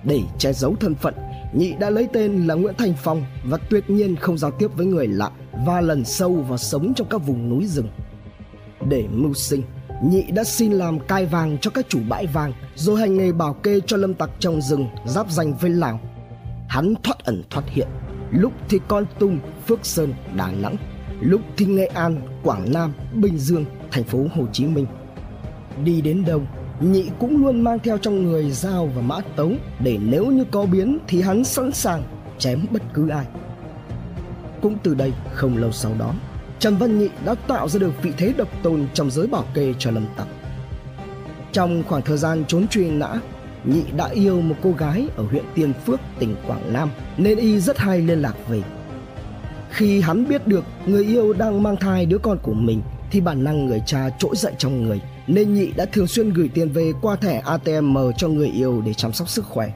Để 0.04 0.20
che 0.38 0.54
giấu 0.54 0.76
thân 0.80 0.96
phận, 0.96 1.14
Nhị 1.58 1.74
đã 1.80 1.90
lấy 1.90 2.08
tên 2.14 2.48
là 2.48 2.54
Nguyễn 2.54 2.76
Thành 2.78 2.94
Phong 3.04 3.26
và 3.46 3.58
tuyệt 3.58 3.90
nhiên 3.90 4.16
không 4.16 4.38
giao 4.38 4.52
tiếp 4.52 4.68
với 4.76 4.86
người 4.86 5.08
lạ 5.08 5.32
và 5.66 5.82
lần 5.82 6.06
sâu 6.06 6.34
vào 6.34 6.58
sống 6.58 6.94
trong 6.94 7.08
các 7.10 7.18
vùng 7.18 7.50
núi 7.50 7.66
rừng. 7.66 7.88
Để 8.90 9.08
mưu 9.12 9.34
sinh, 9.34 9.64
Nhị 10.04 10.32
đã 10.32 10.44
xin 10.44 10.72
làm 10.72 11.00
cai 11.00 11.26
vàng 11.26 11.58
cho 11.62 11.72
các 11.72 11.86
chủ 11.90 12.00
bãi 12.10 12.28
vàng 12.28 12.54
rồi 12.76 13.00
hành 13.00 13.18
nghề 13.18 13.32
bảo 13.32 13.54
kê 13.54 13.80
cho 13.86 13.98
lâm 13.98 14.14
tặc 14.14 14.30
trong 14.40 14.62
rừng 14.62 14.88
giáp 15.06 15.32
danh 15.32 15.54
với 15.54 15.70
Lào. 15.70 16.00
Hắn 16.70 16.94
thoát 17.04 17.20
ẩn 17.24 17.44
thoát 17.50 17.64
hiện, 17.68 17.88
lúc 18.32 18.54
thì 18.70 18.80
Con 18.88 19.06
Tum, 19.20 19.40
Phước 19.68 19.86
Sơn, 19.86 20.14
Đà 20.36 20.52
Nẵng, 20.52 20.76
lúc 21.22 21.42
thì 21.58 21.66
Nghệ 21.66 21.86
An, 21.86 22.22
Quảng 22.44 22.74
Nam, 22.74 22.94
Bình 23.14 23.38
Dương, 23.38 23.66
thành 23.92 24.04
phố 24.04 24.26
Hồ 24.36 24.44
Chí 24.54 24.66
Minh. 24.66 24.86
Đi 25.84 26.02
đến 26.02 26.26
đâu, 26.26 26.42
Nhị 26.80 27.10
cũng 27.20 27.46
luôn 27.46 27.62
mang 27.62 27.80
theo 27.80 27.98
trong 27.98 28.24
người 28.24 28.52
dao 28.52 28.90
và 28.96 29.02
mã 29.02 29.20
tấu 29.36 29.52
để 29.80 29.98
nếu 30.02 30.26
như 30.26 30.46
có 30.52 30.66
biến 30.66 30.98
thì 31.08 31.22
hắn 31.22 31.44
sẵn 31.44 31.72
sàng 31.72 32.04
chém 32.38 32.66
bất 32.72 32.82
cứ 32.94 33.10
ai. 33.10 33.26
Cũng 34.62 34.78
từ 34.84 34.94
đây 34.94 35.14
không 35.34 35.58
lâu 35.58 35.72
sau 35.72 35.92
đó, 36.00 36.14
Trần 36.60 36.78
Văn 36.78 37.00
Nhị 37.00 37.10
đã 37.26 37.36
tạo 37.36 37.70
ra 37.70 37.80
được 37.80 37.92
vị 38.02 38.12
thế 38.18 38.34
độc 38.38 38.48
tôn 38.64 38.86
trong 38.94 39.12
giới 39.12 39.28
bảo 39.28 39.44
kê 39.54 39.74
cho 39.80 39.92
Lâm 39.92 40.06
Tặc. 40.18 40.28
Trong 41.52 41.84
khoảng 41.84 42.02
thời 42.02 42.18
gian 42.18 42.46
trốn 42.48 42.68
truy 42.68 42.90
nã, 42.90 43.14
Nhị 43.64 43.84
đã 43.98 44.08
yêu 44.08 44.42
một 44.42 44.56
cô 44.62 44.72
gái 44.72 45.08
ở 45.16 45.24
huyện 45.24 45.44
Tiên 45.56 45.74
Phước, 45.86 46.00
tỉnh 46.20 46.36
Quảng 46.48 46.74
Nam 46.74 46.90
nên 47.18 47.38
y 47.38 47.60
rất 47.60 47.78
hay 47.78 48.02
liên 48.02 48.22
lạc 48.22 48.36
về. 48.50 48.62
Khi 49.70 50.02
hắn 50.02 50.28
biết 50.28 50.48
được 50.48 50.64
người 50.86 51.06
yêu 51.06 51.34
đang 51.34 51.64
mang 51.64 51.78
thai 51.78 52.06
đứa 52.06 52.18
con 52.18 52.38
của 52.42 52.54
mình 52.54 52.82
thì 53.12 53.22
bản 53.22 53.44
năng 53.44 53.66
người 53.66 53.82
cha 53.86 54.10
trỗi 54.20 54.36
dậy 54.36 54.54
trong 54.58 54.84
người 54.84 55.02
nên 55.28 55.54
Nhị 55.54 55.72
đã 55.72 55.86
thường 55.86 56.08
xuyên 56.08 56.30
gửi 56.30 56.50
tiền 56.54 56.70
về 56.70 56.92
qua 57.02 57.16
thẻ 57.16 57.42
ATM 57.46 57.98
cho 58.18 58.28
người 58.28 58.48
yêu 58.48 58.82
để 58.86 58.94
chăm 58.94 59.14
sóc 59.14 59.30
sức 59.30 59.46
khỏe. 59.46 59.72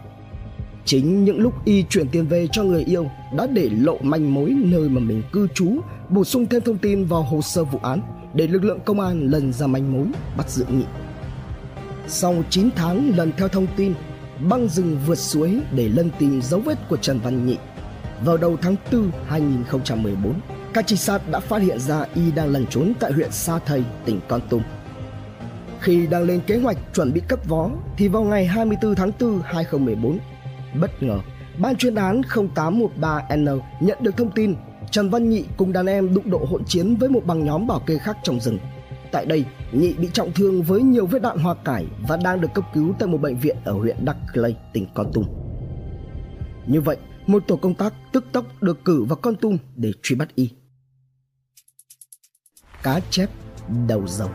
Chính 0.85 1.25
những 1.25 1.39
lúc 1.39 1.65
y 1.65 1.83
chuyển 1.83 2.09
tiền 2.09 2.27
về 2.27 2.47
cho 2.51 2.63
người 2.63 2.83
yêu 2.83 3.09
đã 3.35 3.47
để 3.47 3.69
lộ 3.69 3.97
manh 4.01 4.33
mối 4.33 4.53
nơi 4.63 4.89
mà 4.89 4.99
mình 4.99 5.23
cư 5.31 5.47
trú, 5.53 5.67
bổ 6.09 6.23
sung 6.23 6.45
thêm 6.45 6.61
thông 6.61 6.77
tin 6.77 7.05
vào 7.05 7.23
hồ 7.23 7.41
sơ 7.41 7.63
vụ 7.63 7.79
án 7.83 8.01
để 8.33 8.47
lực 8.47 8.63
lượng 8.63 8.79
công 8.85 8.99
an 8.99 9.31
lần 9.31 9.53
ra 9.53 9.67
manh 9.67 9.93
mối 9.93 10.07
bắt 10.37 10.49
giữ 10.49 10.65
nhị. 10.69 10.85
Sau 12.07 12.43
9 12.49 12.69
tháng 12.75 13.17
lần 13.17 13.31
theo 13.37 13.47
thông 13.47 13.67
tin, 13.75 13.93
băng 14.49 14.67
rừng 14.67 14.97
vượt 15.05 15.17
suối 15.17 15.59
để 15.75 15.89
lân 15.89 16.09
tìm 16.19 16.41
dấu 16.41 16.59
vết 16.59 16.89
của 16.89 16.97
Trần 16.97 17.19
Văn 17.19 17.45
Nhị. 17.45 17.57
Vào 18.25 18.37
đầu 18.37 18.57
tháng 18.61 18.75
4 18.91 19.11
2014, 19.27 20.33
các 20.73 20.87
trinh 20.87 20.97
sát 20.97 21.29
đã 21.31 21.39
phát 21.39 21.61
hiện 21.61 21.79
ra 21.79 22.05
y 22.15 22.31
đang 22.31 22.49
lẩn 22.49 22.65
trốn 22.67 22.93
tại 22.99 23.11
huyện 23.11 23.31
Sa 23.31 23.59
Thầy, 23.65 23.83
tỉnh 24.05 24.19
Con 24.27 24.41
Tum. 24.49 24.61
Khi 25.81 26.07
đang 26.07 26.23
lên 26.23 26.41
kế 26.47 26.57
hoạch 26.57 26.77
chuẩn 26.93 27.13
bị 27.13 27.21
cấp 27.27 27.39
vó 27.47 27.69
thì 27.97 28.07
vào 28.07 28.23
ngày 28.23 28.45
24 28.45 28.95
tháng 28.95 29.11
4 29.19 29.41
2014, 29.43 30.19
Bất 30.81 31.03
ngờ, 31.03 31.19
ban 31.57 31.75
chuyên 31.75 31.95
án 31.95 32.21
0813N 32.21 33.59
nhận 33.81 33.97
được 34.01 34.17
thông 34.17 34.31
tin 34.31 34.55
Trần 34.91 35.09
Văn 35.09 35.29
Nhị 35.29 35.45
cùng 35.57 35.73
đàn 35.73 35.85
em 35.85 36.13
đụng 36.13 36.29
độ 36.29 36.45
hỗn 36.49 36.65
chiến 36.65 36.95
với 36.95 37.09
một 37.09 37.25
băng 37.25 37.45
nhóm 37.45 37.67
bảo 37.67 37.79
kê 37.79 37.97
khác 37.97 38.17
trong 38.23 38.39
rừng. 38.39 38.59
Tại 39.11 39.25
đây, 39.25 39.45
Nhị 39.71 39.93
bị 39.93 40.09
trọng 40.13 40.31
thương 40.31 40.63
với 40.63 40.81
nhiều 40.81 41.05
vết 41.05 41.21
đạn 41.21 41.37
hoa 41.37 41.55
cải 41.55 41.85
và 42.07 42.17
đang 42.17 42.41
được 42.41 42.53
cấp 42.53 42.65
cứu 42.73 42.93
tại 42.99 43.07
một 43.07 43.17
bệnh 43.17 43.37
viện 43.37 43.57
ở 43.63 43.73
huyện 43.73 44.05
Đắc 44.05 44.17
Lây, 44.33 44.55
tỉnh 44.73 44.87
Con 44.93 45.11
Tum. 45.13 45.25
Như 46.67 46.81
vậy, 46.81 46.97
một 47.27 47.43
tổ 47.47 47.55
công 47.55 47.73
tác 47.73 47.93
tức 48.11 48.25
tốc 48.31 48.45
được 48.61 48.85
cử 48.85 49.03
vào 49.03 49.15
Con 49.15 49.35
Tum 49.35 49.57
để 49.75 49.91
truy 50.03 50.15
bắt 50.15 50.35
y. 50.35 50.49
Cá 52.83 52.99
chép 53.09 53.29
đầu 53.87 54.07
rồng 54.07 54.31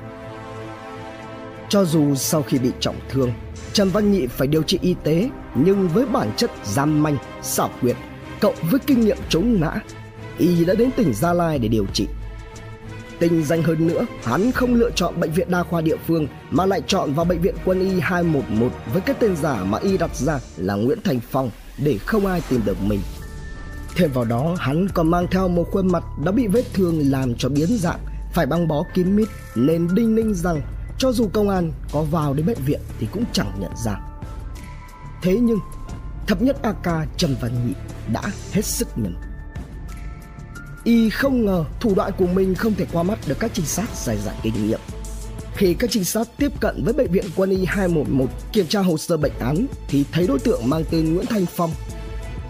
cho 1.69 1.85
dù 1.85 2.15
sau 2.15 2.43
khi 2.43 2.59
bị 2.59 2.71
trọng 2.81 2.97
thương, 3.09 3.33
Trần 3.73 3.91
Văn 3.91 4.13
Nhị 4.13 4.27
phải 4.27 4.49
điều 4.49 4.63
trị 4.63 4.79
y 4.83 4.95
tế 5.05 5.31
nhưng 5.55 5.89
với 5.89 6.07
bản 6.07 6.31
chất 6.37 6.51
gian 6.65 7.01
manh, 7.01 7.17
xảo 7.43 7.71
quyệt, 7.81 7.97
cộng 8.41 8.55
với 8.71 8.81
kinh 8.87 9.01
nghiệm 9.01 9.17
chống 9.29 9.61
ngã, 9.61 9.81
y 10.39 10.65
đã 10.65 10.75
đến 10.75 10.91
tỉnh 10.97 11.15
Gia 11.15 11.33
Lai 11.33 11.59
để 11.59 11.69
điều 11.69 11.87
trị. 11.93 12.07
Tình 13.19 13.45
danh 13.45 13.63
hơn 13.63 13.87
nữa, 13.87 14.07
hắn 14.25 14.53
không 14.53 14.75
lựa 14.75 14.91
chọn 14.91 15.21
bệnh 15.21 15.33
viện 15.33 15.51
đa 15.51 15.63
khoa 15.63 15.81
địa 15.81 15.97
phương 16.07 16.27
mà 16.51 16.67
lại 16.67 16.83
chọn 16.87 17.15
vào 17.15 17.25
bệnh 17.25 17.41
viện 17.41 17.55
quân 17.65 17.81
y 17.81 18.01
211 18.01 18.73
với 18.93 19.03
cái 19.03 19.17
tên 19.19 19.37
giả 19.37 19.65
mà 19.65 19.79
y 19.79 19.99
đặt 19.99 20.17
ra 20.17 20.39
là 20.57 20.75
Nguyễn 20.75 20.99
Thành 21.05 21.21
Phong 21.31 21.51
để 21.85 21.99
không 21.99 22.27
ai 22.27 22.43
tìm 22.49 22.61
được 22.65 22.83
mình. 22.83 23.01
Thêm 23.97 24.11
vào 24.13 24.25
đó, 24.25 24.57
hắn 24.59 24.89
còn 24.95 25.11
mang 25.11 25.27
theo 25.31 25.49
một 25.49 25.71
khuôn 25.71 25.93
mặt 25.93 26.05
đã 26.25 26.33
bị 26.33 26.47
vết 26.47 26.65
thương 26.75 27.11
làm 27.11 27.35
cho 27.35 27.49
biến 27.49 27.69
dạng, 27.79 28.01
phải 28.33 28.47
băng 28.47 28.69
bó 28.69 28.83
kín 28.95 29.17
mít 29.17 29.29
nên 29.55 29.89
đinh 29.95 30.15
ninh 30.15 30.35
rằng 30.35 30.63
cho 30.99 31.13
dù 31.13 31.29
công 31.33 31.49
an 31.49 31.73
có 31.93 32.03
vào 32.03 32.35
đến 32.35 32.47
bệnh 32.47 32.65
viện 32.65 32.81
thì 32.99 33.07
cũng 33.13 33.25
chẳng 33.33 33.53
nhận 33.61 33.73
ra. 33.85 34.01
Thế 35.23 35.39
nhưng 35.41 35.59
thập 36.27 36.43
nhất 36.43 36.57
AK 36.63 37.09
Trần 37.17 37.37
Văn 37.41 37.67
Nhị 37.67 37.75
đã 38.13 38.23
hết 38.53 38.65
sức 38.65 38.89
nhầm. 38.97 39.17
Y 40.85 41.11
không 41.11 41.45
ngờ 41.47 41.65
thủ 41.81 41.95
đoạn 41.95 42.13
của 42.19 42.27
mình 42.27 42.55
không 42.55 42.75
thể 42.75 42.87
qua 42.93 43.03
mắt 43.03 43.19
được 43.27 43.39
các 43.41 43.51
trinh 43.55 43.67
sát 43.67 43.89
dài 43.95 44.19
dặn 44.25 44.35
kinh 44.43 44.67
nghiệm. 44.67 44.81
Khi 45.55 45.75
các 45.75 45.91
trinh 45.91 46.05
sát 46.05 46.29
tiếp 46.39 46.53
cận 46.61 46.85
với 46.85 46.93
bệnh 46.95 47.13
viện 47.13 47.25
quân 47.37 47.51
y 47.51 47.65
211 47.65 48.27
kiểm 48.53 48.67
tra 48.67 48.81
hồ 48.81 48.99
sơ 48.99 49.17
bệnh 49.17 49.39
án 49.41 49.67
thì 49.89 50.05
thấy 50.13 50.27
đối 50.27 50.39
tượng 50.39 50.71
mang 50.71 50.85
tên 50.91 51.15
Nguyễn 51.15 51.27
Thanh 51.27 51.47
Phong. 51.47 51.71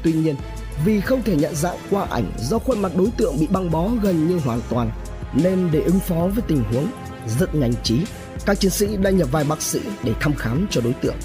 Tuy 0.03 0.13
nhiên, 0.13 0.37
vì 0.85 1.01
không 1.01 1.23
thể 1.23 1.37
nhận 1.37 1.55
dạng 1.55 1.77
qua 1.91 2.07
ảnh 2.11 2.33
do 2.39 2.59
khuôn 2.59 2.83
mặt 2.83 2.93
đối 2.97 3.11
tượng 3.11 3.37
bị 3.41 3.47
băng 3.47 3.71
bó 3.71 3.89
gần 4.03 4.29
như 4.29 4.39
hoàn 4.39 4.61
toàn 4.71 4.91
nên 5.35 5.69
để 5.73 5.81
ứng 5.81 6.01
phó 6.01 6.29
với 6.35 6.45
tình 6.49 6.65
huống 6.73 6.87
rất 7.39 7.55
nhanh 7.55 7.73
trí 7.83 8.01
các 8.47 8.61
chiến 8.61 8.71
sĩ 8.71 8.97
đã 8.97 9.11
nhập 9.11 9.29
vai 9.33 9.45
bác 9.45 9.63
sĩ 9.63 9.81
để 10.03 10.13
thăm 10.21 10.35
khám 10.35 10.67
cho 10.71 10.81
đối 10.81 10.93
tượng 10.93 11.17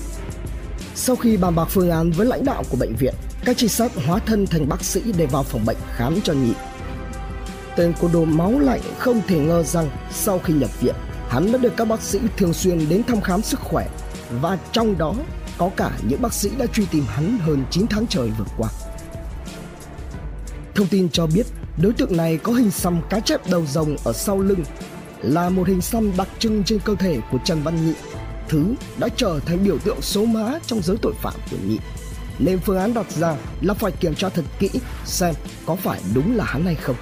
sau 0.95 1.15
khi 1.15 1.38
bàn 1.38 1.55
bạc 1.55 1.65
phương 1.69 1.91
án 1.91 2.12
với 2.12 2.27
lãnh 2.27 2.45
đạo 2.45 2.63
của 2.69 2.77
bệnh 2.77 2.95
viện, 2.95 3.13
các 3.45 3.57
trinh 3.57 3.69
sát 3.69 3.91
hóa 4.05 4.19
thân 4.25 4.47
thành 4.47 4.69
bác 4.69 4.84
sĩ 4.84 5.01
để 5.17 5.25
vào 5.25 5.43
phòng 5.43 5.65
bệnh 5.65 5.77
khám 5.95 6.21
cho 6.23 6.34
nhị. 6.34 6.53
Tên 7.75 7.93
cô 8.01 8.10
đồ 8.13 8.25
máu 8.25 8.60
lạnh 8.60 8.81
không 8.97 9.21
thể 9.27 9.39
ngờ 9.39 9.63
rằng 9.63 9.89
sau 10.12 10.39
khi 10.39 10.53
nhập 10.53 10.81
viện, 10.81 10.95
hắn 11.29 11.51
đã 11.51 11.57
được 11.57 11.73
các 11.77 11.86
bác 11.88 12.01
sĩ 12.01 12.19
thường 12.38 12.53
xuyên 12.53 12.89
đến 12.89 13.03
thăm 13.03 13.21
khám 13.21 13.41
sức 13.41 13.60
khỏe 13.60 13.88
và 14.41 14.57
trong 14.71 14.97
đó 14.97 15.15
có 15.57 15.69
cả 15.77 15.91
những 16.07 16.21
bác 16.21 16.34
sĩ 16.34 16.49
đã 16.57 16.65
truy 16.65 16.86
tìm 16.91 17.03
hắn 17.07 17.38
hơn 17.39 17.63
9 17.71 17.88
tháng 17.88 18.07
trời 18.07 18.29
vừa 18.38 18.45
qua. 18.57 18.69
Thông 20.75 20.88
tin 20.88 21.10
cho 21.10 21.27
biết 21.27 21.45
đối 21.81 21.93
tượng 21.93 22.17
này 22.17 22.38
có 22.38 22.53
hình 22.53 22.71
xăm 22.71 23.01
cá 23.10 23.19
chép 23.19 23.41
đầu 23.51 23.65
rồng 23.65 23.95
ở 24.03 24.13
sau 24.13 24.39
lưng 24.39 24.63
là 25.21 25.49
một 25.49 25.67
hình 25.67 25.81
xăm 25.81 26.12
đặc 26.17 26.27
trưng 26.39 26.63
trên 26.63 26.79
cơ 26.79 26.95
thể 26.95 27.19
của 27.31 27.38
Trần 27.45 27.62
Văn 27.63 27.86
Nhị. 27.86 27.93
Thứ 28.49 28.75
đã 28.97 29.07
trở 29.15 29.39
thành 29.45 29.63
biểu 29.63 29.77
tượng 29.77 30.01
số 30.01 30.25
má 30.25 30.60
trong 30.65 30.81
giới 30.81 30.97
tội 31.01 31.13
phạm 31.21 31.34
của 31.51 31.57
nhị. 31.67 31.77
Nên 32.39 32.60
phương 32.60 32.77
án 32.77 32.93
đặt 32.93 33.12
ra 33.12 33.36
là 33.62 33.73
phải 33.73 33.91
kiểm 33.91 34.15
tra 34.15 34.29
thật 34.29 34.43
kỹ 34.60 34.69
xem 35.05 35.36
có 35.65 35.75
phải 35.75 36.01
đúng 36.13 36.36
là 36.36 36.43
hắn 36.45 36.65
hay 36.65 36.75
không. 36.75 36.95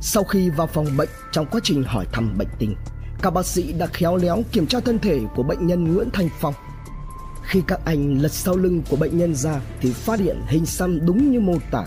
Sau 0.00 0.24
khi 0.24 0.50
vào 0.50 0.66
phòng 0.66 0.96
bệnh, 0.96 1.08
trong 1.32 1.46
quá 1.46 1.60
trình 1.64 1.82
hỏi 1.82 2.06
thăm 2.12 2.38
bệnh 2.38 2.48
tình, 2.58 2.76
các 3.22 3.30
bác 3.30 3.46
sĩ 3.46 3.72
đã 3.72 3.86
khéo 3.86 4.16
léo 4.16 4.42
kiểm 4.52 4.66
tra 4.66 4.80
thân 4.80 4.98
thể 4.98 5.20
của 5.34 5.42
bệnh 5.42 5.66
nhân 5.66 5.94
Nguyễn 5.94 6.10
Thành 6.12 6.28
Phong. 6.40 6.54
Khi 7.42 7.62
các 7.66 7.80
anh 7.84 8.18
lật 8.18 8.32
sau 8.32 8.56
lưng 8.56 8.82
của 8.90 8.96
bệnh 8.96 9.18
nhân 9.18 9.34
ra 9.34 9.60
thì 9.80 9.92
phát 9.92 10.20
hiện 10.20 10.42
hình 10.46 10.66
xăm 10.66 11.06
đúng 11.06 11.32
như 11.32 11.40
mô 11.40 11.54
tả. 11.70 11.84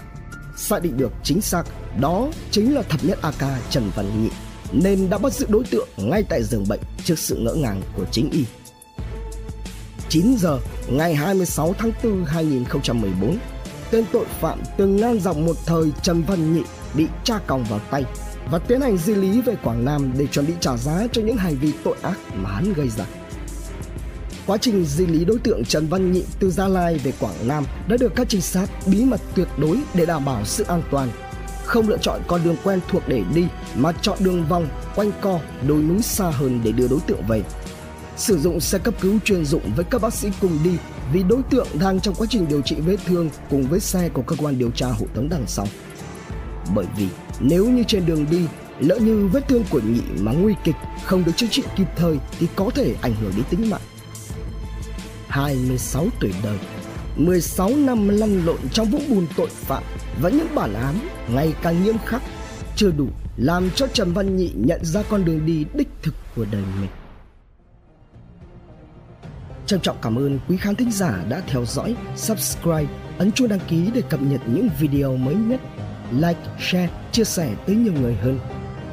Xác 0.57 0.83
định 0.83 0.97
được 0.97 1.11
chính 1.23 1.41
xác, 1.41 1.63
đó 1.99 2.27
chính 2.51 2.75
là 2.75 2.81
thập 2.81 3.03
nhất 3.03 3.19
AK 3.21 3.49
Trần 3.69 3.91
Văn 3.95 4.23
Nhị 4.23 4.29
nên 4.71 5.09
đã 5.09 5.17
bắt 5.17 5.33
giữ 5.33 5.45
đối 5.49 5.63
tượng 5.63 5.87
ngay 5.97 6.23
tại 6.29 6.43
giường 6.43 6.65
bệnh 6.69 6.79
trước 7.03 7.19
sự 7.19 7.35
ngỡ 7.35 7.53
ngàng 7.53 7.81
của 7.97 8.05
chính 8.11 8.29
y. 8.31 8.43
9 10.09 10.35
giờ 10.39 10.59
ngày 10.89 11.15
26 11.15 11.75
tháng 11.77 11.91
4 12.03 12.25
2014, 12.25 13.37
tên 13.91 14.05
tội 14.11 14.25
phạm 14.39 14.59
từng 14.77 14.97
ngang 14.97 15.19
dọc 15.19 15.37
một 15.37 15.55
thời 15.65 15.91
Trần 16.03 16.21
Văn 16.21 16.53
Nhị 16.53 16.61
bị 16.93 17.07
tra 17.23 17.39
còng 17.47 17.63
vào 17.63 17.79
tay 17.91 18.03
và 18.51 18.59
tiến 18.59 18.81
hành 18.81 18.97
di 18.97 19.15
lý 19.15 19.41
về 19.41 19.55
Quảng 19.63 19.85
Nam 19.85 20.13
để 20.17 20.27
chuẩn 20.27 20.47
bị 20.47 20.53
trả 20.59 20.77
giá 20.77 21.07
cho 21.11 21.21
những 21.21 21.37
hành 21.37 21.55
vi 21.55 21.73
tội 21.83 21.95
ác 22.01 22.17
mà 22.35 22.49
hắn 22.49 22.73
gây 22.73 22.89
ra. 22.89 23.05
Quá 24.45 24.57
trình 24.57 24.85
di 24.85 25.05
lý 25.05 25.25
đối 25.25 25.39
tượng 25.39 25.65
Trần 25.65 25.87
Văn 25.87 26.11
Nhị 26.11 26.23
từ 26.39 26.51
Gia 26.51 26.67
Lai 26.67 26.97
về 26.97 27.13
Quảng 27.19 27.47
Nam 27.47 27.63
đã 27.87 27.97
được 27.97 28.15
các 28.15 28.29
trinh 28.29 28.41
sát 28.41 28.69
bí 28.85 29.05
mật 29.05 29.21
tuyệt 29.35 29.47
đối 29.57 29.77
để 29.93 30.05
đảm 30.05 30.25
bảo 30.25 30.45
sự 30.45 30.63
an 30.63 30.81
toàn. 30.91 31.09
Không 31.69 31.89
lựa 31.89 31.97
chọn 31.97 32.21
con 32.27 32.41
đường 32.43 32.55
quen 32.63 32.79
thuộc 32.87 33.03
để 33.07 33.23
đi 33.35 33.47
mà 33.75 33.91
chọn 34.01 34.17
đường 34.19 34.45
vòng, 34.47 34.67
quanh 34.95 35.11
co, 35.21 35.39
đồi 35.67 35.81
núi 35.83 36.01
xa 36.01 36.29
hơn 36.29 36.61
để 36.63 36.71
đưa 36.71 36.87
đối 36.87 36.99
tượng 36.99 37.21
về. 37.27 37.43
Sử 38.17 38.39
dụng 38.39 38.59
xe 38.59 38.77
cấp 38.77 38.93
cứu 39.01 39.19
chuyên 39.25 39.45
dụng 39.45 39.61
với 39.75 39.85
các 39.85 40.01
bác 40.01 40.13
sĩ 40.13 40.31
cùng 40.41 40.59
đi 40.63 40.71
vì 41.13 41.23
đối 41.23 41.41
tượng 41.49 41.67
đang 41.79 41.99
trong 41.99 42.15
quá 42.15 42.27
trình 42.29 42.47
điều 42.49 42.61
trị 42.61 42.75
vết 42.75 42.95
thương 43.05 43.29
cùng 43.49 43.63
với 43.63 43.79
xe 43.79 44.09
của 44.09 44.21
cơ 44.21 44.35
quan 44.39 44.59
điều 44.59 44.71
tra 44.71 44.87
hộ 44.87 45.05
tống 45.13 45.29
đằng 45.29 45.43
sau. 45.47 45.67
Bởi 46.75 46.85
vì 46.97 47.07
nếu 47.39 47.69
như 47.69 47.83
trên 47.87 48.05
đường 48.05 48.25
đi 48.31 48.41
lỡ 48.79 48.95
như 48.99 49.29
vết 49.33 49.47
thương 49.47 49.63
của 49.69 49.79
nhị 49.79 50.01
mà 50.19 50.31
nguy 50.31 50.53
kịch 50.63 50.75
không 51.05 51.23
được 51.25 51.31
chữa 51.35 51.47
trị 51.51 51.63
kịp 51.75 51.87
thời 51.95 52.17
thì 52.39 52.47
có 52.55 52.69
thể 52.75 52.95
ảnh 53.01 53.13
hưởng 53.21 53.31
đến 53.35 53.45
tính 53.49 53.69
mạng. 53.69 53.81
26 55.27 56.07
tuổi 56.19 56.33
đời 56.43 56.57
16 57.19 57.69
năm 57.75 58.09
lăn 58.09 58.45
lộn 58.45 58.57
trong 58.71 58.87
vũng 58.87 59.03
bùn 59.09 59.27
tội 59.37 59.47
phạm 59.49 59.83
và 60.21 60.29
những 60.29 60.55
bản 60.55 60.73
án 60.73 60.95
ngày 61.33 61.53
càng 61.61 61.83
nghiêm 61.83 61.95
khắc 62.05 62.21
chưa 62.75 62.91
đủ 62.91 63.07
làm 63.37 63.69
cho 63.75 63.87
Trần 63.87 64.13
Văn 64.13 64.37
Nhị 64.37 64.51
nhận 64.55 64.85
ra 64.85 65.03
con 65.09 65.25
đường 65.25 65.45
đi 65.45 65.65
đích 65.73 65.87
thực 66.01 66.13
của 66.35 66.45
đời 66.51 66.63
mình. 66.81 66.89
Trân 69.65 69.79
trọng 69.79 69.97
cảm 70.01 70.15
ơn 70.15 70.39
quý 70.49 70.57
khán 70.57 70.75
thính 70.75 70.91
giả 70.91 71.23
đã 71.29 71.41
theo 71.47 71.65
dõi, 71.65 71.95
subscribe, 72.15 72.87
ấn 73.17 73.31
chuông 73.31 73.49
đăng 73.49 73.59
ký 73.67 73.91
để 73.93 74.01
cập 74.09 74.21
nhật 74.21 74.41
những 74.47 74.69
video 74.79 75.17
mới 75.17 75.35
nhất. 75.35 75.61
Like, 76.11 76.39
share, 76.59 76.89
chia 77.11 77.23
sẻ 77.23 77.55
tới 77.67 77.75
nhiều 77.75 77.93
người 77.93 78.15
hơn. 78.15 78.39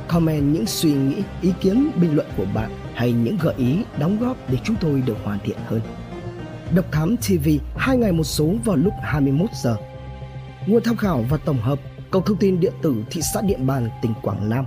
Comment 0.08 0.54
những 0.54 0.66
suy 0.66 0.92
nghĩ, 0.92 1.16
ý 1.42 1.52
kiến, 1.60 1.90
bình 2.00 2.16
luận 2.16 2.26
của 2.36 2.46
bạn 2.54 2.70
hay 2.94 3.12
những 3.12 3.38
gợi 3.42 3.54
ý, 3.58 3.78
đóng 3.98 4.18
góp 4.20 4.36
để 4.50 4.58
chúng 4.64 4.76
tôi 4.80 5.02
được 5.06 5.16
hoàn 5.24 5.38
thiện 5.44 5.56
hơn. 5.66 5.80
Độc 6.74 6.92
Thám 6.92 7.16
TV 7.16 7.48
hai 7.76 7.96
ngày 7.96 8.12
một 8.12 8.24
số 8.24 8.54
vào 8.64 8.76
lúc 8.76 8.92
21 9.02 9.50
giờ. 9.54 9.76
Nguồn 10.66 10.82
tham 10.82 10.96
khảo 10.96 11.24
và 11.28 11.36
tổng 11.36 11.58
hợp 11.58 11.78
Cổng 12.10 12.24
thông 12.24 12.36
tin 12.36 12.60
điện 12.60 12.72
tử 12.82 13.04
thị 13.10 13.20
xã 13.34 13.40
Điện 13.40 13.66
Bàn, 13.66 13.90
tỉnh 14.02 14.14
Quảng 14.22 14.48
Nam. 14.48 14.66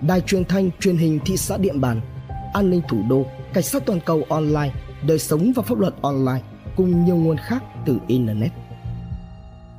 Đài 0.00 0.20
truyền 0.20 0.44
thanh 0.44 0.70
truyền 0.80 0.96
hình 0.96 1.18
thị 1.24 1.36
xã 1.36 1.56
Điện 1.56 1.80
Bàn, 1.80 2.00
An 2.54 2.70
ninh 2.70 2.82
thủ 2.88 3.02
đô, 3.08 3.26
Cảnh 3.54 3.62
sát 3.62 3.82
toàn 3.86 4.00
cầu 4.06 4.22
online, 4.28 4.70
đời 5.06 5.18
sống 5.18 5.52
và 5.56 5.62
pháp 5.62 5.78
luật 5.78 5.94
online 6.02 6.40
cùng 6.76 7.04
nhiều 7.04 7.16
nguồn 7.16 7.36
khác 7.36 7.64
từ 7.86 7.98
internet. 8.06 8.52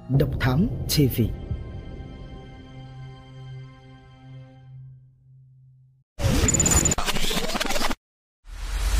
Độc 0.09 0.29
Thám 0.39 0.67
TV 0.87 1.21